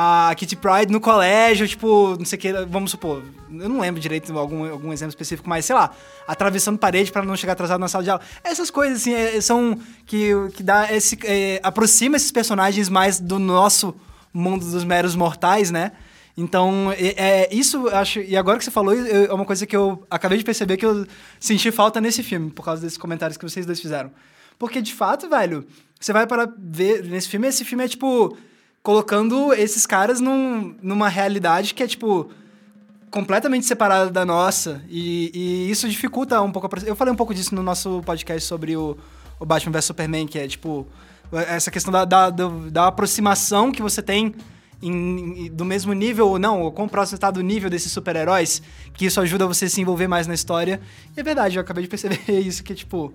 a 0.00 0.32
Kitty 0.36 0.54
Pride 0.54 0.92
no 0.92 1.00
colégio, 1.00 1.66
tipo, 1.66 2.14
não 2.16 2.24
sei 2.24 2.38
o 2.38 2.40
que, 2.40 2.52
vamos 2.66 2.92
supor, 2.92 3.20
eu 3.50 3.68
não 3.68 3.80
lembro 3.80 4.00
direito 4.00 4.36
algum, 4.38 4.70
algum 4.70 4.92
exemplo 4.92 5.10
específico, 5.10 5.48
mas 5.48 5.64
sei 5.64 5.74
lá, 5.74 5.90
atravessando 6.24 6.78
parede 6.78 7.10
para 7.10 7.24
não 7.24 7.34
chegar 7.34 7.54
atrasado 7.54 7.80
na 7.80 7.88
sala 7.88 8.04
de 8.04 8.10
aula. 8.10 8.22
Essas 8.44 8.70
coisas, 8.70 9.00
assim, 9.00 9.12
é, 9.12 9.40
são 9.40 9.76
que, 10.06 10.30
que 10.54 10.62
dá 10.62 10.92
esse. 10.92 11.18
É, 11.24 11.58
aproxima 11.64 12.16
esses 12.16 12.30
personagens 12.30 12.88
mais 12.88 13.18
do 13.18 13.40
nosso 13.40 13.92
mundo 14.32 14.64
dos 14.70 14.84
meros 14.84 15.16
mortais, 15.16 15.72
né? 15.72 15.90
Então, 16.36 16.92
é, 16.92 17.14
é, 17.16 17.48
isso, 17.50 17.88
acho. 17.88 18.20
E 18.20 18.36
agora 18.36 18.56
que 18.56 18.64
você 18.64 18.70
falou, 18.70 18.94
é 18.94 19.32
uma 19.32 19.44
coisa 19.44 19.66
que 19.66 19.76
eu 19.76 20.06
acabei 20.08 20.38
de 20.38 20.44
perceber 20.44 20.76
que 20.76 20.86
eu 20.86 21.04
senti 21.40 21.72
falta 21.72 22.00
nesse 22.00 22.22
filme, 22.22 22.52
por 22.52 22.64
causa 22.64 22.80
desses 22.80 22.98
comentários 22.98 23.36
que 23.36 23.42
vocês 23.42 23.66
dois 23.66 23.80
fizeram. 23.80 24.12
Porque, 24.60 24.80
de 24.80 24.94
fato, 24.94 25.28
velho, 25.28 25.66
você 25.98 26.12
vai 26.12 26.24
para 26.24 26.48
ver 26.56 27.02
nesse 27.02 27.28
filme, 27.28 27.48
esse 27.48 27.64
filme 27.64 27.84
é 27.84 27.88
tipo. 27.88 28.38
Colocando 28.82 29.52
esses 29.52 29.86
caras 29.86 30.20
num, 30.20 30.74
numa 30.82 31.08
realidade 31.08 31.74
que 31.74 31.82
é, 31.82 31.86
tipo. 31.86 32.30
completamente 33.10 33.66
separada 33.66 34.10
da 34.10 34.24
nossa. 34.24 34.82
E, 34.88 35.30
e 35.34 35.70
isso 35.70 35.88
dificulta 35.88 36.40
um 36.42 36.52
pouco 36.52 36.66
a. 36.66 36.86
Eu 36.86 36.96
falei 36.96 37.12
um 37.12 37.16
pouco 37.16 37.34
disso 37.34 37.54
no 37.54 37.62
nosso 37.62 38.02
podcast 38.04 38.46
sobre 38.46 38.76
o, 38.76 38.96
o 39.38 39.46
Batman 39.46 39.72
vs 39.72 39.84
Superman, 39.84 40.26
que 40.26 40.38
é, 40.38 40.46
tipo. 40.46 40.86
Essa 41.30 41.70
questão 41.70 41.92
da, 41.92 42.06
da, 42.06 42.30
da 42.30 42.86
aproximação 42.86 43.70
que 43.70 43.82
você 43.82 44.00
tem 44.00 44.34
em, 44.82 45.46
em, 45.46 45.50
do 45.50 45.64
mesmo 45.64 45.92
nível 45.92 46.28
ou 46.28 46.38
não, 46.38 46.62
ou 46.62 46.72
quão 46.72 46.88
próximo 46.88 47.16
está 47.16 47.30
do 47.30 47.42
nível 47.42 47.68
desses 47.68 47.92
super-heróis, 47.92 48.62
que 48.94 49.06
isso 49.06 49.20
ajuda 49.20 49.46
você 49.46 49.66
a 49.66 49.68
se 49.68 49.80
envolver 49.80 50.08
mais 50.08 50.26
na 50.26 50.34
história. 50.34 50.80
E 51.16 51.20
é 51.20 51.22
verdade, 51.22 51.56
eu 51.56 51.60
acabei 51.60 51.82
de 51.82 51.88
perceber 51.88 52.20
isso, 52.28 52.62
que, 52.62 52.74
tipo, 52.74 53.12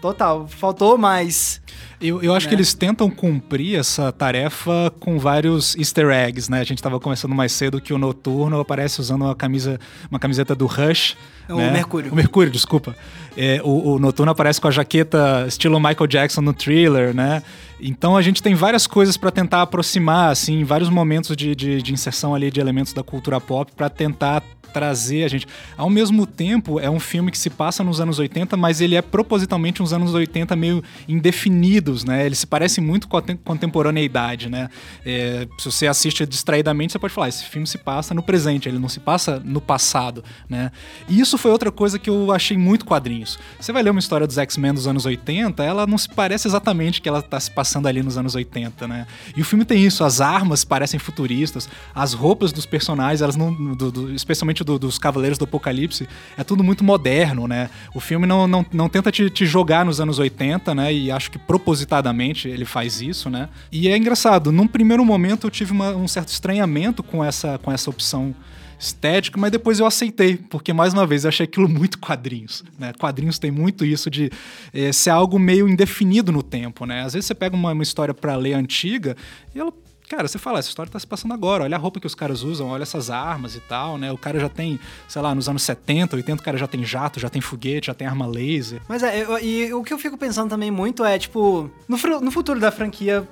total, 0.00 0.46
faltou 0.48 0.96
mais. 0.96 1.60
Eu, 2.00 2.22
eu 2.22 2.34
acho 2.34 2.46
né? 2.46 2.50
que 2.50 2.54
eles 2.54 2.74
tentam 2.74 3.10
cumprir 3.10 3.78
essa 3.78 4.12
tarefa 4.12 4.92
com 5.00 5.18
vários 5.18 5.74
easter 5.76 6.10
eggs, 6.10 6.50
né? 6.50 6.60
A 6.60 6.64
gente 6.64 6.78
estava 6.78 7.00
conversando 7.00 7.34
mais 7.34 7.52
cedo 7.52 7.80
que 7.80 7.92
o 7.92 7.98
Noturno 7.98 8.60
aparece 8.60 9.00
usando 9.00 9.22
uma, 9.22 9.34
camisa, 9.34 9.78
uma 10.10 10.18
camiseta 10.18 10.54
do 10.54 10.66
Rush. 10.66 11.16
O 11.48 11.56
né? 11.56 11.70
Mercúrio. 11.70 12.12
O 12.12 12.16
Mercúrio, 12.16 12.52
desculpa. 12.52 12.94
É, 13.36 13.60
o, 13.64 13.94
o, 13.94 13.98
Noturno 13.98 14.32
aparece 14.32 14.60
com 14.60 14.68
a 14.68 14.70
jaqueta 14.70 15.46
estilo 15.48 15.78
Michael 15.80 16.06
Jackson 16.06 16.40
no 16.42 16.52
thriller, 16.52 17.14
né? 17.14 17.42
Então 17.80 18.16
a 18.16 18.22
gente 18.22 18.42
tem 18.42 18.54
várias 18.54 18.86
coisas 18.86 19.16
para 19.16 19.30
tentar 19.30 19.62
aproximar, 19.62 20.30
assim, 20.30 20.64
vários 20.64 20.88
momentos 20.88 21.36
de, 21.36 21.54
de, 21.54 21.82
de 21.82 21.92
inserção 21.92 22.34
ali 22.34 22.50
de 22.50 22.60
elementos 22.60 22.92
da 22.92 23.02
cultura 23.02 23.40
pop 23.40 23.70
para 23.76 23.88
tentar 23.88 24.42
trazer 24.76 25.24
a 25.24 25.28
gente. 25.28 25.46
Ao 25.74 25.88
mesmo 25.88 26.26
tempo, 26.26 26.78
é 26.78 26.90
um 26.90 27.00
filme 27.00 27.30
que 27.30 27.38
se 27.38 27.48
passa 27.48 27.82
nos 27.82 27.98
anos 27.98 28.18
80, 28.18 28.58
mas 28.58 28.82
ele 28.82 28.94
é 28.94 29.00
propositalmente 29.00 29.82
uns 29.82 29.90
anos 29.90 30.12
80 30.12 30.54
meio 30.54 30.84
indefinidos, 31.08 32.04
né? 32.04 32.26
Ele 32.26 32.34
se 32.34 32.46
parece 32.46 32.78
muito 32.78 33.08
com 33.08 33.16
a 33.16 33.22
contemporaneidade, 33.22 34.50
né? 34.50 34.68
É, 35.04 35.48
se 35.58 35.70
você 35.70 35.86
assiste 35.86 36.26
distraidamente, 36.26 36.92
você 36.92 36.98
pode 36.98 37.14
falar, 37.14 37.30
esse 37.30 37.44
filme 37.44 37.66
se 37.66 37.78
passa 37.78 38.12
no 38.12 38.22
presente, 38.22 38.68
ele 38.68 38.78
não 38.78 38.88
se 38.88 39.00
passa 39.00 39.40
no 39.42 39.62
passado, 39.62 40.22
né? 40.46 40.70
E 41.08 41.18
isso 41.18 41.38
foi 41.38 41.50
outra 41.50 41.72
coisa 41.72 41.98
que 41.98 42.10
eu 42.10 42.30
achei 42.30 42.58
muito 42.58 42.84
quadrinhos. 42.84 43.38
Você 43.58 43.72
vai 43.72 43.82
ler 43.82 43.88
uma 43.88 44.00
história 44.00 44.26
dos 44.26 44.36
X-Men 44.36 44.74
dos 44.74 44.86
anos 44.86 45.06
80, 45.06 45.64
ela 45.64 45.86
não 45.86 45.96
se 45.96 46.08
parece 46.10 46.48
exatamente 46.48 47.00
que 47.00 47.08
ela 47.08 47.20
está 47.20 47.40
se 47.40 47.50
passando 47.50 47.65
ali 47.88 48.02
nos 48.02 48.16
anos 48.16 48.34
80, 48.34 48.86
né? 48.86 49.06
E 49.36 49.40
o 49.40 49.44
filme 49.44 49.64
tem 49.64 49.84
isso, 49.84 50.04
as 50.04 50.20
armas 50.20 50.64
parecem 50.64 50.98
futuristas, 50.98 51.68
as 51.94 52.12
roupas 52.12 52.52
dos 52.52 52.66
personagens, 52.66 53.22
elas 53.22 53.36
não, 53.36 53.52
do, 53.74 53.90
do, 53.90 54.14
especialmente 54.14 54.62
do, 54.62 54.78
dos 54.78 54.98
Cavaleiros 54.98 55.38
do 55.38 55.44
Apocalipse, 55.44 56.08
é 56.36 56.44
tudo 56.44 56.62
muito 56.62 56.84
moderno, 56.84 57.46
né? 57.46 57.70
O 57.94 58.00
filme 58.00 58.26
não, 58.26 58.46
não, 58.46 58.64
não 58.72 58.88
tenta 58.88 59.10
te, 59.10 59.28
te, 59.30 59.46
jogar 59.46 59.84
nos 59.84 60.00
anos 60.00 60.18
80, 60.18 60.74
né? 60.74 60.92
E 60.92 61.10
acho 61.10 61.30
que 61.30 61.38
propositadamente 61.38 62.48
ele 62.48 62.64
faz 62.64 63.00
isso, 63.00 63.28
né? 63.28 63.48
E 63.70 63.88
é 63.88 63.96
engraçado, 63.96 64.52
num 64.52 64.66
primeiro 64.66 65.04
momento 65.04 65.46
eu 65.46 65.50
tive 65.50 65.72
uma, 65.72 65.90
um 65.90 66.06
certo 66.06 66.28
estranhamento 66.28 67.02
com 67.02 67.24
essa, 67.24 67.58
com 67.58 67.72
essa 67.72 67.90
opção 67.90 68.34
estética, 68.78 69.38
mas 69.38 69.50
depois 69.50 69.80
eu 69.80 69.86
aceitei, 69.86 70.36
porque 70.36 70.72
mais 70.72 70.92
uma 70.92 71.06
vez 71.06 71.24
eu 71.24 71.28
achei 71.28 71.44
aquilo 71.44 71.68
muito 71.68 71.98
quadrinhos, 71.98 72.64
né? 72.78 72.92
Quadrinhos 72.98 73.38
tem 73.38 73.50
muito 73.50 73.84
isso 73.84 74.10
de 74.10 74.30
é, 74.72 74.92
ser 74.92 75.10
algo 75.10 75.38
meio 75.38 75.68
indefinido 75.68 76.30
no 76.30 76.42
tempo, 76.42 76.84
né? 76.84 77.02
Às 77.02 77.14
vezes 77.14 77.26
você 77.26 77.34
pega 77.34 77.56
uma, 77.56 77.72
uma 77.72 77.82
história 77.82 78.14
para 78.14 78.36
ler 78.36 78.54
antiga 78.54 79.16
e 79.54 79.58
ela 79.58 79.72
Cara, 80.08 80.28
você 80.28 80.38
fala, 80.38 80.60
essa 80.60 80.68
história 80.68 80.90
tá 80.90 81.00
se 81.00 81.06
passando 81.06 81.34
agora, 81.34 81.64
olha 81.64 81.74
a 81.74 81.78
roupa 81.78 81.98
que 81.98 82.06
os 82.06 82.14
caras 82.14 82.42
usam, 82.42 82.68
olha 82.68 82.84
essas 82.84 83.10
armas 83.10 83.56
e 83.56 83.60
tal, 83.60 83.98
né? 83.98 84.12
O 84.12 84.16
cara 84.16 84.38
já 84.38 84.48
tem, 84.48 84.78
sei 85.08 85.20
lá, 85.20 85.34
nos 85.34 85.48
anos 85.48 85.62
70, 85.62 86.14
80, 86.14 86.40
o 86.40 86.44
cara 86.44 86.56
já 86.56 86.68
tem 86.68 86.84
jato, 86.84 87.18
já 87.18 87.28
tem 87.28 87.42
foguete, 87.42 87.88
já 87.88 87.94
tem 87.94 88.06
arma 88.06 88.24
laser. 88.24 88.80
Mas 88.88 89.02
é, 89.02 89.24
eu, 89.24 89.36
e 89.40 89.74
o 89.74 89.82
que 89.82 89.92
eu 89.92 89.98
fico 89.98 90.16
pensando 90.16 90.48
também 90.48 90.70
muito 90.70 91.04
é, 91.04 91.18
tipo, 91.18 91.68
no, 91.88 92.20
no 92.20 92.30
futuro 92.30 92.60
da 92.60 92.70
franquia, 92.70 93.26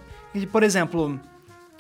por 0.51 0.65
exemplo, 0.65 1.21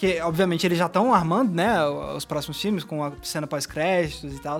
que 0.04 0.20
obviamente 0.20 0.66
eles 0.66 0.76
já 0.76 0.86
estão 0.86 1.14
armando, 1.14 1.54
né, 1.54 1.82
os 2.14 2.26
próximos 2.26 2.60
filmes 2.60 2.84
com 2.84 3.02
a 3.02 3.12
cena 3.22 3.46
pós-créditos 3.46 4.34
e 4.34 4.38
tal. 4.38 4.58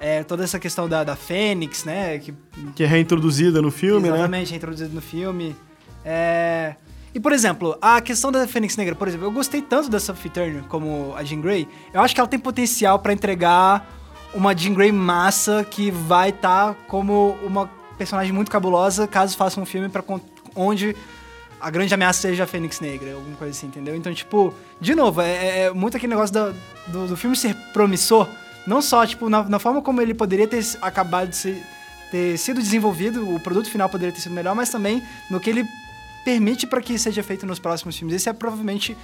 É, 0.00 0.22
toda 0.22 0.44
essa 0.44 0.58
questão 0.58 0.88
da, 0.88 1.04
da 1.04 1.16
Fênix, 1.16 1.84
né? 1.84 2.18
Que, 2.18 2.32
que 2.74 2.84
é 2.84 2.86
reintroduzida 2.86 3.60
no 3.60 3.70
filme, 3.70 4.06
exatamente, 4.06 4.12
né? 4.12 4.18
Exatamente, 4.18 4.50
reintroduzida 4.50 4.94
no 4.94 5.00
filme. 5.02 5.56
É... 6.04 6.76
E, 7.12 7.18
por 7.18 7.32
exemplo, 7.32 7.76
a 7.82 8.00
questão 8.00 8.30
da 8.30 8.46
Fênix 8.46 8.76
Negra, 8.76 8.94
por 8.94 9.08
exemplo, 9.08 9.26
eu 9.26 9.32
gostei 9.32 9.60
tanto 9.60 9.90
da 9.90 9.98
Sophie 9.98 10.30
Turner 10.30 10.62
como 10.64 11.14
a 11.16 11.24
Jean 11.24 11.40
Grey. 11.40 11.66
Eu 11.92 12.00
acho 12.00 12.14
que 12.14 12.20
ela 12.20 12.28
tem 12.28 12.38
potencial 12.38 12.98
para 13.00 13.12
entregar 13.12 13.90
uma 14.32 14.56
Jean 14.56 14.72
Grey 14.72 14.92
massa 14.92 15.66
que 15.68 15.90
vai 15.90 16.30
estar 16.30 16.74
tá 16.74 16.76
como 16.86 17.36
uma 17.42 17.68
personagem 17.98 18.32
muito 18.32 18.50
cabulosa 18.50 19.06
caso 19.08 19.36
faça 19.36 19.60
um 19.60 19.66
filme 19.66 19.88
para 19.88 20.04
onde 20.54 20.94
a 21.60 21.70
grande 21.70 21.92
ameaça 21.92 22.20
seja 22.20 22.44
a 22.44 22.46
Fênix 22.46 22.80
Negra, 22.80 23.14
alguma 23.14 23.36
coisa 23.36 23.56
assim, 23.56 23.66
entendeu? 23.66 23.94
Então, 23.94 24.12
tipo, 24.14 24.54
de 24.80 24.94
novo, 24.94 25.20
é, 25.20 25.30
é, 25.30 25.60
é 25.64 25.70
muito 25.70 25.96
aquele 25.96 26.10
negócio 26.10 26.34
do, 26.34 26.54
do, 26.86 27.06
do, 27.08 27.16
filme 27.16 27.36
ser 27.36 27.54
promissor, 27.72 28.28
não 28.66 28.80
só, 28.80 29.04
tipo, 29.06 29.28
na, 29.28 29.42
na 29.44 29.58
forma 29.58 29.82
como 29.82 30.00
ele 30.00 30.14
poderia 30.14 30.46
ter 30.46 30.64
acabado 30.80 31.30
de 31.30 31.36
ser, 31.36 31.62
ter 32.10 32.38
sido 32.38 32.60
desenvolvido, 32.60 33.34
o 33.34 33.40
produto 33.40 33.70
final 33.70 33.88
poderia 33.88 34.12
ter 34.12 34.20
sido 34.20 34.34
melhor, 34.34 34.54
mas 34.54 34.70
também 34.70 35.02
no 35.30 35.40
que 35.40 35.50
ele 35.50 35.64
permite 36.24 36.66
para 36.66 36.80
que 36.80 36.98
seja 36.98 37.22
feito 37.22 37.46
nos 37.46 37.58
próximos 37.58 37.96
filmes. 37.96 38.14
Esse 38.14 38.28
é 38.28 38.32
provavelmente 38.32 38.96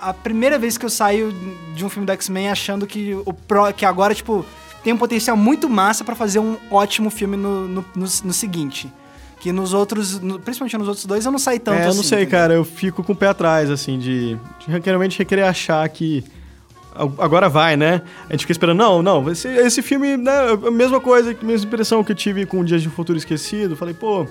a 0.00 0.14
primeira 0.14 0.58
vez 0.58 0.78
que 0.78 0.84
eu 0.84 0.90
saio 0.90 1.32
de 1.74 1.84
um 1.84 1.88
filme 1.88 2.06
do 2.06 2.12
X-Men 2.12 2.50
achando 2.50 2.86
que, 2.86 3.14
o 3.26 3.32
pro, 3.32 3.72
que 3.72 3.84
agora, 3.84 4.14
tipo, 4.14 4.44
tem 4.82 4.92
um 4.92 4.96
potencial 4.96 5.36
muito 5.36 5.68
massa 5.68 6.04
para 6.04 6.14
fazer 6.14 6.38
um 6.38 6.56
ótimo 6.70 7.10
filme 7.10 7.36
no, 7.36 7.68
no, 7.68 7.84
no, 7.94 8.06
no 8.24 8.32
seguinte. 8.32 8.92
Que 9.40 9.52
nos 9.52 9.72
outros, 9.72 10.18
principalmente 10.44 10.76
nos 10.76 10.88
outros 10.88 11.06
dois, 11.06 11.24
eu 11.24 11.30
não 11.30 11.38
saí 11.38 11.58
tanto 11.58 11.78
é, 11.78 11.84
eu 11.84 11.88
assim. 11.88 11.96
não 11.96 12.04
sei, 12.04 12.22
entendeu? 12.22 12.38
cara, 12.40 12.54
eu 12.54 12.64
fico 12.64 13.04
com 13.04 13.12
o 13.12 13.16
pé 13.16 13.28
atrás, 13.28 13.70
assim, 13.70 13.98
de, 13.98 14.34
de 14.34 14.80
realmente 14.84 15.24
querer 15.24 15.44
achar 15.44 15.88
que 15.88 16.24
agora 17.18 17.48
vai, 17.48 17.76
né? 17.76 18.02
A 18.28 18.32
gente 18.32 18.40
fica 18.40 18.52
esperando, 18.52 18.78
não, 18.78 19.02
não, 19.02 19.30
esse, 19.30 19.46
esse 19.46 19.82
filme, 19.82 20.16
né, 20.16 20.32
a 20.66 20.70
mesma 20.70 21.00
coisa, 21.00 21.36
a 21.40 21.44
mesma 21.44 21.66
impressão 21.66 22.02
que 22.02 22.10
eu 22.10 22.16
tive 22.16 22.44
com 22.44 22.64
Dias 22.64 22.82
de 22.82 22.88
um 22.88 22.90
Futuro 22.90 23.16
Esquecido, 23.16 23.76
falei, 23.76 23.94
pô, 23.94 24.26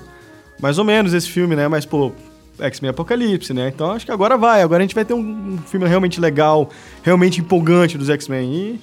mais 0.60 0.78
ou 0.78 0.84
menos 0.84 1.14
esse 1.14 1.30
filme, 1.30 1.56
né? 1.56 1.68
Mas, 1.68 1.86
pô, 1.86 2.12
X-Men 2.60 2.90
Apocalipse, 2.90 3.54
né? 3.54 3.72
Então 3.74 3.92
acho 3.92 4.06
que 4.06 4.12
agora 4.12 4.38
vai. 4.38 4.62
Agora 4.62 4.82
a 4.82 4.86
gente 4.86 4.96
vai 4.96 5.06
ter 5.06 5.14
um, 5.14 5.20
um 5.54 5.58
filme 5.60 5.88
realmente 5.88 6.20
legal, 6.20 6.70
realmente 7.04 7.40
empolgante 7.40 7.98
dos 7.98 8.10
X-Men. 8.10 8.54
E 8.54 8.82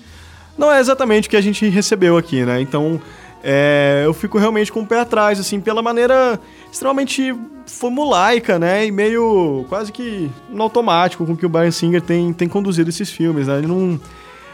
não 0.56 0.72
é 0.72 0.80
exatamente 0.80 1.26
o 1.26 1.30
que 1.30 1.36
a 1.36 1.40
gente 1.40 1.68
recebeu 1.68 2.16
aqui, 2.16 2.44
né? 2.44 2.60
Então 2.60 3.00
é, 3.46 4.00
eu 4.06 4.14
fico 4.14 4.38
realmente 4.38 4.72
com 4.72 4.80
o 4.80 4.86
pé 4.86 5.00
atrás, 5.00 5.38
assim, 5.38 5.60
pela 5.60 5.82
maneira 5.82 6.40
extremamente 6.72 7.36
formulaica, 7.66 8.58
né? 8.58 8.86
E 8.86 8.90
meio 8.90 9.66
quase 9.68 9.92
que 9.92 10.30
no 10.48 10.62
automático 10.62 11.26
com 11.26 11.36
que 11.36 11.44
o 11.44 11.48
Brian 11.48 11.70
Singer 11.70 12.00
tem, 12.00 12.32
tem 12.32 12.48
conduzido 12.48 12.88
esses 12.88 13.10
filmes, 13.10 13.46
né? 13.46 13.58
Ele 13.58 13.66
não. 13.66 14.00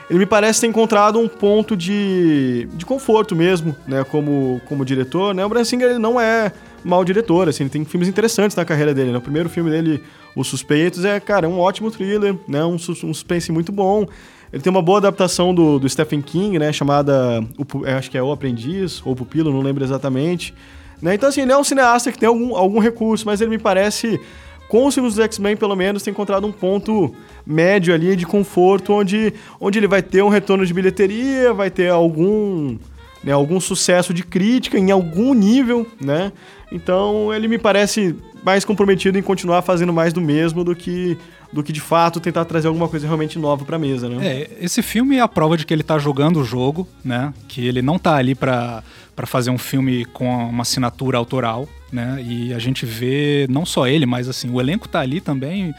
Ele 0.08 0.18
me 0.18 0.26
parece 0.26 0.62
ter 0.62 0.66
encontrado 0.66 1.20
um 1.20 1.28
ponto 1.28 1.76
de, 1.76 2.68
de 2.72 2.84
conforto 2.84 3.36
mesmo, 3.36 3.76
né? 3.86 4.02
Como, 4.02 4.60
como 4.66 4.84
diretor, 4.84 5.32
né? 5.32 5.46
O 5.46 5.48
Brian 5.48 5.62
Singer 5.62 5.90
ele 5.90 6.00
não 6.00 6.20
é 6.20 6.50
mau 6.82 7.04
diretor, 7.04 7.48
assim, 7.48 7.62
ele 7.62 7.70
tem 7.70 7.84
filmes 7.84 8.08
interessantes 8.08 8.56
na 8.56 8.64
carreira 8.64 8.92
dele, 8.92 9.12
né? 9.12 9.18
O 9.18 9.20
primeiro 9.20 9.48
filme 9.48 9.70
dele, 9.70 10.02
Os 10.34 10.48
Suspeitos, 10.48 11.04
é, 11.04 11.20
cara, 11.20 11.48
um 11.48 11.60
ótimo 11.60 11.92
thriller, 11.92 12.34
né? 12.48 12.64
Um, 12.64 12.74
um 12.74 12.78
suspense 12.78 13.52
muito 13.52 13.70
bom. 13.70 14.08
Ele 14.52 14.62
tem 14.62 14.70
uma 14.70 14.82
boa 14.82 14.98
adaptação 14.98 15.54
do, 15.54 15.78
do 15.78 15.88
Stephen 15.88 16.20
King, 16.20 16.58
né? 16.58 16.72
Chamada, 16.72 17.44
o, 17.56 17.86
acho 17.86 18.10
que 18.10 18.18
é 18.18 18.22
O 18.22 18.32
Aprendiz, 18.32 19.00
ou 19.04 19.14
Pupilo, 19.14 19.52
não 19.52 19.60
lembro 19.60 19.84
exatamente. 19.84 20.52
Né? 21.00 21.14
Então, 21.14 21.28
assim, 21.28 21.42
ele 21.42 21.52
é 21.52 21.56
um 21.56 21.64
cineasta 21.64 22.10
que 22.10 22.18
tem 22.18 22.28
algum, 22.28 22.54
algum 22.56 22.80
recurso, 22.80 23.24
mas 23.24 23.40
ele 23.40 23.50
me 23.50 23.58
parece, 23.58 24.20
com 24.68 24.86
os 24.86 24.94
filmes 24.94 25.14
dos 25.14 25.24
X-Men, 25.24 25.56
pelo 25.56 25.76
menos, 25.76 26.02
tem 26.02 26.10
encontrado 26.10 26.46
um 26.46 26.52
ponto 26.52 27.14
médio 27.46 27.94
ali 27.94 28.16
de 28.16 28.26
conforto, 28.26 28.92
onde, 28.92 29.32
onde 29.60 29.78
ele 29.78 29.86
vai 29.86 30.02
ter 30.02 30.22
um 30.22 30.28
retorno 30.28 30.66
de 30.66 30.74
bilheteria, 30.74 31.54
vai 31.54 31.70
ter 31.70 31.88
algum, 31.88 32.76
né, 33.22 33.32
algum 33.32 33.60
sucesso 33.60 34.14
de 34.14 34.22
crítica 34.22 34.78
em 34.78 34.90
algum 34.90 35.34
nível, 35.34 35.86
né? 36.00 36.32
Então 36.72 37.32
ele 37.34 37.48
me 37.48 37.58
parece 37.58 38.14
mais 38.44 38.64
comprometido 38.64 39.18
em 39.18 39.22
continuar 39.22 39.62
fazendo 39.62 39.92
mais 39.92 40.12
do 40.12 40.20
mesmo 40.20 40.64
do 40.64 40.74
que 40.74 41.16
do 41.52 41.64
que 41.64 41.72
de 41.72 41.80
fato 41.80 42.20
tentar 42.20 42.44
trazer 42.44 42.68
alguma 42.68 42.88
coisa 42.88 43.06
realmente 43.06 43.38
nova 43.38 43.64
para 43.64 43.78
mesa, 43.78 44.08
né? 44.08 44.24
É, 44.24 44.50
esse 44.60 44.82
filme 44.82 45.16
é 45.16 45.20
a 45.20 45.26
prova 45.26 45.56
de 45.56 45.66
que 45.66 45.74
ele 45.74 45.82
tá 45.82 45.98
jogando 45.98 46.40
o 46.40 46.44
jogo, 46.44 46.86
né? 47.04 47.34
Que 47.48 47.66
ele 47.66 47.82
não 47.82 47.98
tá 47.98 48.14
ali 48.14 48.34
para 48.36 48.84
fazer 49.24 49.50
um 49.50 49.58
filme 49.58 50.04
com 50.04 50.28
uma 50.28 50.62
assinatura 50.62 51.18
autoral, 51.18 51.68
né? 51.92 52.24
E 52.24 52.54
a 52.54 52.58
gente 52.60 52.86
vê 52.86 53.46
não 53.50 53.66
só 53.66 53.88
ele, 53.88 54.06
mas 54.06 54.28
assim, 54.28 54.48
o 54.48 54.60
elenco 54.60 54.88
tá 54.88 55.00
ali 55.00 55.20
também 55.20 55.74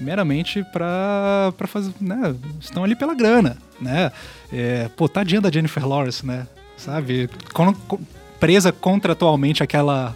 meramente 0.00 0.64
para 0.72 1.52
para 1.56 1.66
fazer, 1.66 1.92
né? 2.00 2.34
Estão 2.60 2.84
ali 2.84 2.94
pela 2.94 3.14
grana, 3.14 3.58
né? 3.80 4.12
É, 4.52 4.88
pô, 4.96 5.08
tadinha 5.08 5.40
da 5.40 5.50
Jennifer 5.50 5.86
Lawrence, 5.86 6.24
né? 6.24 6.46
Sabe? 6.76 7.28
presa 8.38 8.70
contratualmente 8.70 9.62
aquela 9.62 10.14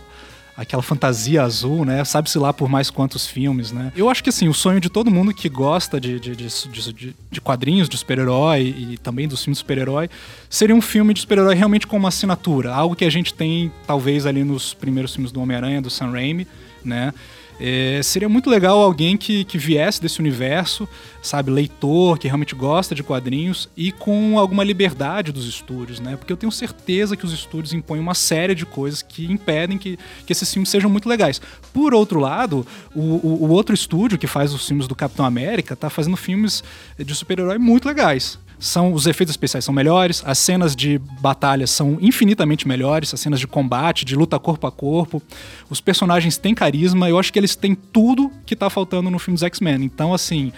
aquela 0.57 0.83
fantasia 0.83 1.43
azul, 1.43 1.87
né? 1.87 2.05
Sabe-se 2.05 2.39
lá 2.39 2.53
por 2.53 2.69
mais 2.69 2.91
quantos 2.91 3.27
filmes, 3.27 3.73
né? 3.73 3.91
Eu 3.97 4.11
acho 4.11 4.23
que 4.23 4.29
assim, 4.29 4.47
o 4.47 4.53
sonho 4.53 4.79
de 4.79 4.91
todo 4.91 5.11
mundo 5.11 5.33
que 5.33 5.49
gosta 5.49 5.99
de, 5.99 6.21
de, 6.21 6.37
de, 6.37 7.15
de, 7.31 7.41
quadrinhos 7.41 7.89
de 7.89 7.97
super-herói 7.97 8.75
e 8.77 8.99
também 8.99 9.27
dos 9.27 9.43
filmes 9.43 9.57
de 9.57 9.61
super-herói 9.61 10.11
seria 10.51 10.77
um 10.77 10.83
filme 10.83 11.15
de 11.15 11.21
super-herói 11.21 11.55
realmente 11.55 11.87
com 11.87 11.97
uma 11.97 12.09
assinatura, 12.09 12.75
algo 12.75 12.95
que 12.95 13.07
a 13.07 13.11
gente 13.11 13.33
tem 13.33 13.73
talvez 13.87 14.27
ali 14.27 14.45
nos 14.45 14.75
primeiros 14.75 15.15
filmes 15.15 15.33
do 15.33 15.41
Homem-Aranha, 15.41 15.81
do 15.81 15.89
Sam 15.89 16.11
Raimi, 16.11 16.47
né? 16.85 17.15
É, 17.61 18.01
seria 18.03 18.29
muito 18.29 18.49
legal 18.49 18.81
alguém 18.81 19.19
que, 19.19 19.45
que 19.45 19.59
viesse 19.59 20.01
desse 20.01 20.19
universo, 20.19 20.89
sabe, 21.23 21.51
leitor, 21.51 22.19
que 22.19 22.27
realmente 22.27 22.55
gosta 22.55 22.95
de 22.95 23.03
quadrinhos 23.03 23.69
e 23.77 23.93
com 23.93 24.39
alguma 24.39 24.65
liberdade 24.65 25.31
dos 25.31 25.47
estúdios, 25.47 26.01
né? 26.01 26.17
Porque 26.17 26.33
eu 26.33 26.39
tenho 26.39 26.51
certeza 26.51 27.17
que 27.17 27.27
os 27.27 27.33
estúdios 27.35 27.75
impõem 27.75 28.01
uma 28.01 28.15
série 28.15 28.55
de 28.55 28.65
coisas 28.65 29.03
que 29.03 29.31
impedem 29.31 29.77
que, 29.77 29.99
que 30.25 30.33
esses 30.33 30.51
filmes 30.51 30.71
sejam 30.71 30.89
muito 30.89 31.07
legais. 31.07 31.39
Por 31.71 31.93
outro 31.93 32.19
lado, 32.19 32.67
o, 32.95 33.01
o, 33.01 33.45
o 33.45 33.51
outro 33.51 33.75
estúdio 33.75 34.17
que 34.17 34.27
faz 34.27 34.55
os 34.55 34.67
filmes 34.67 34.89
do 34.89 34.95
Capitão 34.95 35.27
América 35.27 35.77
tá 35.77 35.91
fazendo 35.91 36.17
filmes 36.17 36.65
de 36.99 37.15
super-herói 37.15 37.59
muito 37.59 37.87
legais 37.87 38.39
são 38.61 38.93
os 38.93 39.07
efeitos 39.07 39.33
especiais 39.33 39.65
são 39.65 39.75
melhores, 39.75 40.23
as 40.25 40.39
cenas 40.39 40.77
de 40.77 40.99
batalha 41.21 41.67
são 41.67 41.97
infinitamente 42.01 42.69
melhores, 42.69 43.13
as 43.13 43.19
cenas 43.19 43.41
de 43.41 43.47
combate, 43.47 44.05
de 44.05 44.15
luta 44.15 44.39
corpo 44.39 44.67
a 44.67 44.71
corpo. 44.71 45.23
Os 45.71 45.81
personagens 45.81 46.37
têm 46.37 46.55
carisma, 46.55 47.09
eu 47.09 47.19
acho 47.19 47.33
que 47.33 47.39
eles 47.39 47.57
têm 47.57 47.75
tudo 47.75 48.31
que 48.45 48.55
tá 48.55 48.69
faltando 48.69 49.11
no 49.11 49.19
filme 49.19 49.35
dos 49.35 49.43
X-Men. 49.43 49.83
Então, 49.83 50.13
assim, 50.13 50.53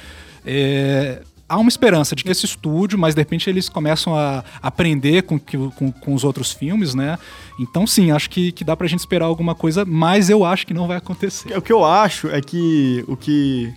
é, 0.45 1.23
há 1.49 1.57
uma 1.59 1.69
esperança 1.69 2.17
de 2.17 2.25
que 2.25 2.31
esse 2.31 2.45
estúdio, 2.45 2.99
mas 2.99 3.15
de 3.15 3.21
repente 3.21 3.49
eles 3.49 3.69
começam 3.69 4.17
a 4.17 4.43
aprender 4.61 5.23
com, 5.23 5.39
com, 5.39 5.93
com 5.93 6.15
os 6.15 6.25
outros 6.25 6.51
filmes, 6.51 6.95
né? 6.95 7.19
Então, 7.61 7.87
sim, 7.87 8.11
acho 8.11 8.29
que, 8.31 8.51
que 8.51 8.65
dá 8.65 8.77
pra 8.77 8.89
gente 8.89 9.01
esperar 9.01 9.27
alguma 9.27 9.55
coisa, 9.55 9.85
mas 9.85 10.29
eu 10.29 10.45
acho 10.45 10.67
que 10.67 10.75
não 10.75 10.89
vai 10.89 10.97
acontecer. 10.97 11.57
O 11.57 11.63
que 11.63 11.73
eu 11.73 11.85
acho 11.85 12.29
é 12.29 12.41
que 12.41 13.05
o 13.07 13.17
que 13.17 13.73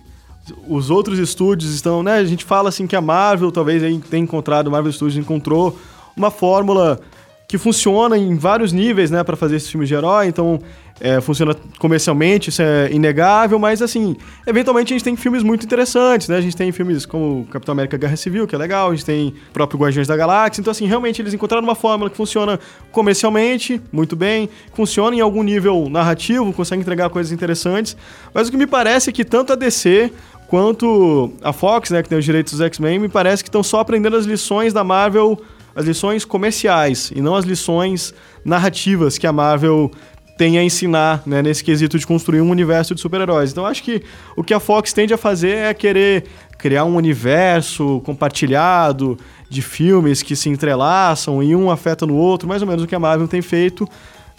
os 0.68 0.90
outros 0.90 1.18
estúdios 1.18 1.72
estão, 1.74 2.02
né? 2.02 2.14
A 2.14 2.24
gente 2.24 2.44
fala 2.44 2.68
assim 2.68 2.86
que 2.86 2.96
a 2.96 3.00
Marvel 3.00 3.50
talvez 3.50 3.82
tenha 4.08 4.22
encontrado, 4.22 4.68
a 4.68 4.70
Marvel 4.70 4.92
Studios 4.92 5.16
encontrou 5.16 5.78
uma 6.16 6.30
fórmula 6.30 7.00
que 7.48 7.58
funciona 7.58 8.18
em 8.18 8.36
vários 8.36 8.72
níveis, 8.72 9.10
né, 9.10 9.22
para 9.22 9.36
fazer 9.36 9.56
esses 9.56 9.70
filmes 9.70 9.88
de 9.88 9.94
herói. 9.94 10.26
Então, 10.26 10.60
é, 10.98 11.20
funciona 11.20 11.54
comercialmente, 11.78 12.48
isso 12.48 12.62
é 12.62 12.90
inegável, 12.90 13.58
mas 13.58 13.82
assim, 13.82 14.16
eventualmente 14.46 14.92
a 14.92 14.96
gente 14.96 15.04
tem 15.04 15.14
filmes 15.14 15.42
muito 15.42 15.64
interessantes, 15.64 16.26
né? 16.26 16.38
A 16.38 16.40
gente 16.40 16.56
tem 16.56 16.72
filmes 16.72 17.04
como 17.04 17.46
Capitão 17.50 17.72
América 17.72 17.98
Guerra 17.98 18.16
Civil, 18.16 18.46
que 18.46 18.54
é 18.54 18.58
legal, 18.58 18.90
a 18.90 18.94
gente 18.94 19.04
tem 19.04 19.28
o 19.28 19.52
próprio 19.52 19.78
Guardiões 19.78 20.08
da 20.08 20.16
Galáxia. 20.16 20.60
Então, 20.60 20.70
assim, 20.70 20.86
realmente 20.86 21.20
eles 21.20 21.34
encontraram 21.34 21.62
uma 21.62 21.74
fórmula 21.74 22.08
que 22.08 22.16
funciona 22.16 22.58
comercialmente, 22.90 23.80
muito 23.92 24.16
bem, 24.16 24.48
funciona 24.72 25.14
em 25.14 25.20
algum 25.20 25.42
nível 25.42 25.88
narrativo, 25.90 26.50
consegue 26.52 26.80
entregar 26.80 27.10
coisas 27.10 27.30
interessantes. 27.30 27.94
Mas 28.32 28.48
o 28.48 28.50
que 28.50 28.56
me 28.56 28.66
parece 28.66 29.10
é 29.10 29.12
que 29.12 29.24
tanto 29.24 29.52
a 29.52 29.56
DC 29.56 30.10
quanto 30.46 31.32
a 31.42 31.52
Fox, 31.52 31.90
né, 31.90 32.02
que 32.02 32.08
tem 32.08 32.18
os 32.18 32.24
direitos 32.24 32.52
dos 32.52 32.60
X-Men, 32.60 32.98
me 32.98 33.08
parece 33.08 33.42
que 33.42 33.48
estão 33.48 33.62
só 33.62 33.80
aprendendo 33.80 34.16
as 34.16 34.26
lições 34.26 34.72
da 34.72 34.84
Marvel, 34.84 35.40
as 35.74 35.84
lições 35.84 36.24
comerciais 36.24 37.12
e 37.14 37.20
não 37.20 37.34
as 37.34 37.44
lições 37.44 38.14
narrativas 38.44 39.18
que 39.18 39.26
a 39.26 39.32
Marvel 39.32 39.90
tem 40.36 40.58
a 40.58 40.62
ensinar, 40.62 41.22
né, 41.24 41.40
nesse 41.42 41.64
quesito 41.64 41.98
de 41.98 42.06
construir 42.06 42.42
um 42.42 42.50
universo 42.50 42.94
de 42.94 43.00
super-heróis. 43.00 43.50
Então 43.50 43.64
acho 43.64 43.82
que 43.82 44.02
o 44.36 44.44
que 44.44 44.52
a 44.52 44.60
Fox 44.60 44.92
tende 44.92 45.14
a 45.14 45.16
fazer 45.16 45.56
é 45.56 45.74
querer 45.74 46.24
criar 46.58 46.84
um 46.84 46.94
universo 46.94 48.00
compartilhado 48.04 49.18
de 49.48 49.62
filmes 49.62 50.22
que 50.22 50.36
se 50.36 50.48
entrelaçam 50.48 51.42
e 51.42 51.56
um 51.56 51.70
afeta 51.70 52.06
no 52.06 52.14
outro, 52.14 52.48
mais 52.48 52.60
ou 52.60 52.68
menos 52.68 52.84
o 52.84 52.86
que 52.86 52.94
a 52.94 52.98
Marvel 52.98 53.26
tem 53.26 53.40
feito, 53.40 53.88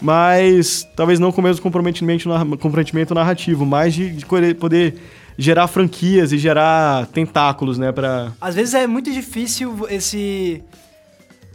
mas 0.00 0.88
talvez 0.94 1.18
não 1.18 1.32
com 1.32 1.40
o 1.40 1.44
mesmo 1.44 1.62
comprometimento, 1.62 3.14
narrativo, 3.14 3.66
mais 3.66 3.92
de, 3.94 4.10
de 4.10 4.24
poder 4.54 4.96
gerar 5.38 5.68
franquias 5.68 6.32
e 6.32 6.38
gerar 6.38 7.06
tentáculos, 7.06 7.78
né, 7.78 7.92
para 7.92 8.32
Às 8.40 8.56
vezes 8.56 8.74
é 8.74 8.86
muito 8.86 9.10
difícil 9.12 9.86
esse 9.88 10.62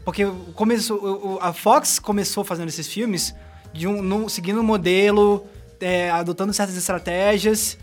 porque 0.05 0.25
começou 0.55 1.37
a 1.41 1.53
Fox 1.53 1.99
começou 1.99 2.43
fazendo 2.43 2.69
esses 2.69 2.87
filmes 2.87 3.35
de 3.73 3.87
um 3.87 4.01
num, 4.01 4.29
seguindo 4.29 4.59
um 4.59 4.63
modelo, 4.63 5.45
é, 5.81 6.09
adotando 6.09 6.53
certas 6.53 6.77
estratégias 6.77 7.77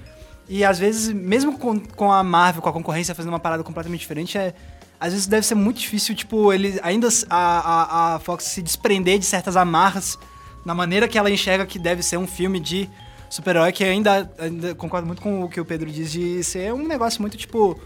e 0.49 0.65
às 0.65 0.79
vezes 0.79 1.13
mesmo 1.13 1.59
com, 1.59 1.79
com 1.79 2.11
a 2.11 2.25
Marvel, 2.25 2.63
com 2.63 2.69
a 2.69 2.73
concorrência 2.73 3.15
fazendo 3.15 3.33
uma 3.33 3.41
parada 3.41 3.63
completamente 3.63 4.01
diferente, 4.01 4.39
é 4.39 4.55
às 4.99 5.15
vezes 5.15 5.27
deve 5.27 5.47
ser 5.47 5.55
muito 5.55 5.81
difícil, 5.81 6.15
tipo, 6.15 6.53
ele 6.53 6.79
ainda 6.83 7.09
a, 7.31 7.37
a, 7.37 8.15
a 8.15 8.19
Fox 8.19 8.45
se 8.45 8.61
desprender 8.61 9.19
de 9.19 9.25
certas 9.25 9.57
amarras 9.57 10.19
na 10.63 10.75
maneira 10.75 11.09
que 11.09 11.17
ela 11.17 11.31
enxerga 11.31 11.65
que 11.65 11.79
deve 11.79 12.03
ser 12.03 12.19
um 12.19 12.27
filme 12.27 12.61
de 12.61 12.87
super-herói 13.31 13.73
que 13.73 13.85
ainda, 13.85 14.31
ainda 14.39 14.75
concordo 14.75 15.07
muito 15.07 15.23
com 15.23 15.45
o 15.45 15.49
que 15.49 15.61
o 15.61 15.65
Pedro 15.65 15.91
diz 15.91 16.11
de 16.11 16.43
ser 16.45 16.75
um 16.75 16.87
negócio 16.87 17.21
muito 17.23 17.37
tipo. 17.37 17.81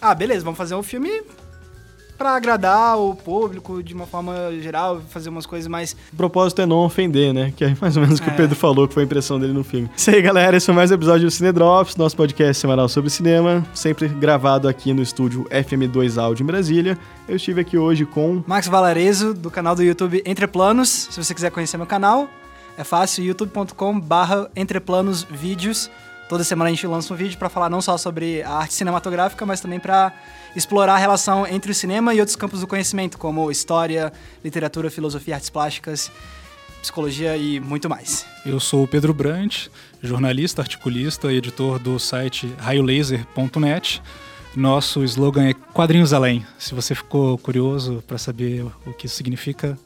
Ah, 0.00 0.14
beleza, 0.14 0.44
vamos 0.44 0.58
fazer 0.58 0.76
um 0.76 0.82
filme 0.82 1.10
para 2.18 2.34
agradar 2.34 2.98
o 2.98 3.14
público 3.14 3.80
de 3.80 3.94
uma 3.94 4.04
forma 4.04 4.34
geral, 4.60 5.00
fazer 5.08 5.28
umas 5.28 5.46
coisas 5.46 5.68
mais. 5.68 5.96
O 6.12 6.16
propósito 6.16 6.60
é 6.60 6.66
não 6.66 6.78
ofender, 6.78 7.32
né? 7.32 7.52
Que 7.56 7.64
é 7.64 7.76
mais 7.80 7.96
ou 7.96 8.02
menos 8.02 8.18
o 8.18 8.22
que 8.22 8.28
é. 8.28 8.32
o 8.32 8.36
Pedro 8.36 8.56
falou, 8.56 8.88
que 8.88 8.94
foi 8.94 9.04
a 9.04 9.06
impressão 9.06 9.38
dele 9.38 9.52
no 9.52 9.62
filme. 9.62 9.88
Isso 9.96 10.10
aí, 10.10 10.20
galera. 10.20 10.56
Esse 10.56 10.66
foi 10.66 10.74
mais 10.74 10.90
um 10.90 10.94
episódio 10.94 11.26
do 11.26 11.30
Cine 11.30 11.52
Drops, 11.52 11.94
nosso 11.96 12.16
podcast 12.16 12.60
semanal 12.60 12.88
sobre 12.88 13.08
cinema, 13.08 13.64
sempre 13.72 14.08
gravado 14.08 14.68
aqui 14.68 14.92
no 14.92 15.00
estúdio 15.00 15.44
FM2 15.44 16.20
Áudio 16.20 16.42
em 16.42 16.46
Brasília. 16.46 16.98
Eu 17.28 17.36
estive 17.36 17.60
aqui 17.60 17.78
hoje 17.78 18.04
com. 18.04 18.42
Max 18.46 18.66
Valarezo, 18.66 19.32
do 19.32 19.50
canal 19.50 19.76
do 19.76 19.82
YouTube 19.84 20.20
Entre 20.26 20.46
Planos. 20.48 20.88
Se 20.88 21.22
você 21.22 21.32
quiser 21.32 21.52
conhecer 21.52 21.76
meu 21.76 21.86
canal, 21.86 22.28
é 22.78 22.84
fácil, 22.84 23.24
youtube.com/barra 23.24 24.48
entreplanos 24.54 25.24
vídeos. 25.24 25.90
Toda 26.28 26.44
semana 26.44 26.70
a 26.70 26.72
gente 26.72 26.86
lança 26.86 27.12
um 27.12 27.16
vídeo 27.16 27.36
para 27.36 27.48
falar 27.48 27.68
não 27.68 27.80
só 27.80 27.98
sobre 27.98 28.42
a 28.42 28.52
arte 28.52 28.74
cinematográfica, 28.74 29.44
mas 29.44 29.60
também 29.60 29.80
para 29.80 30.12
explorar 30.54 30.94
a 30.94 30.98
relação 30.98 31.46
entre 31.46 31.72
o 31.72 31.74
cinema 31.74 32.14
e 32.14 32.20
outros 32.20 32.36
campos 32.36 32.60
do 32.60 32.66
conhecimento, 32.66 33.18
como 33.18 33.50
história, 33.50 34.12
literatura, 34.44 34.90
filosofia, 34.90 35.34
artes 35.34 35.50
plásticas, 35.50 36.10
psicologia 36.80 37.36
e 37.36 37.58
muito 37.58 37.88
mais. 37.88 38.24
Eu 38.46 38.60
sou 38.60 38.84
o 38.84 38.88
Pedro 38.88 39.12
Brant, 39.12 39.66
jornalista, 40.00 40.62
articulista 40.62 41.32
e 41.32 41.38
editor 41.38 41.78
do 41.78 41.98
site 41.98 42.54
raiolaser.net. 42.58 44.00
Nosso 44.54 45.04
slogan 45.04 45.48
é 45.48 45.54
Quadrinhos 45.54 46.12
Além. 46.12 46.44
Se 46.58 46.74
você 46.74 46.94
ficou 46.94 47.38
curioso 47.38 48.02
para 48.06 48.18
saber 48.18 48.64
o 48.86 48.92
que 48.92 49.06
isso 49.06 49.16
significa, 49.16 49.78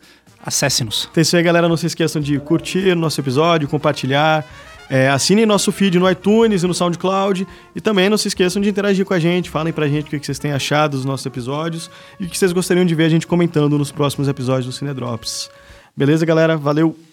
acesse-nos. 0.45 1.09
Então 1.11 1.21
é 1.21 1.23
isso 1.23 1.37
aí, 1.37 1.43
galera. 1.43 1.69
Não 1.69 1.77
se 1.77 1.87
esqueçam 1.87 2.21
de 2.21 2.39
curtir 2.39 2.95
nosso 2.95 3.21
episódio, 3.21 3.69
compartilhar. 3.69 4.45
É, 4.91 5.09
assinem 5.09 5.47
nosso 5.47 5.73
feed 5.73 5.99
no 5.99 6.11
iTunes 6.11 6.63
e 6.63 6.67
no 6.67 6.75
SoundCloud. 6.75 7.47
E 7.75 7.81
também 7.81 8.11
não 8.11 8.19
se 8.19 8.29
esqueçam 8.29 8.61
de 8.61 8.69
interagir 8.69 9.07
com 9.07 9.15
a 9.15 9.19
gente. 9.19 9.49
Falem 9.49 9.73
pra 9.73 9.89
gente 9.89 10.15
o 10.15 10.21
que 10.21 10.27
vocês 10.27 10.39
têm 10.39 10.53
achado 10.53 10.93
dos 10.93 11.05
nossos 11.05 11.25
episódios 11.25 11.91
e 12.21 12.25
o 12.25 12.29
que 12.29 12.37
vocês 12.39 12.53
gostariam 12.53 12.85
de 12.85 12.95
ver 12.95 13.05
a 13.05 13.09
gente 13.09 13.27
comentando 13.27 13.79
nos 13.79 13.91
próximos 13.91 14.29
episódios 14.29 14.67
do 14.67 14.73
Cinedrops. 14.73 15.51
Beleza, 15.97 16.27
galera? 16.27 16.57
Valeu! 16.57 17.12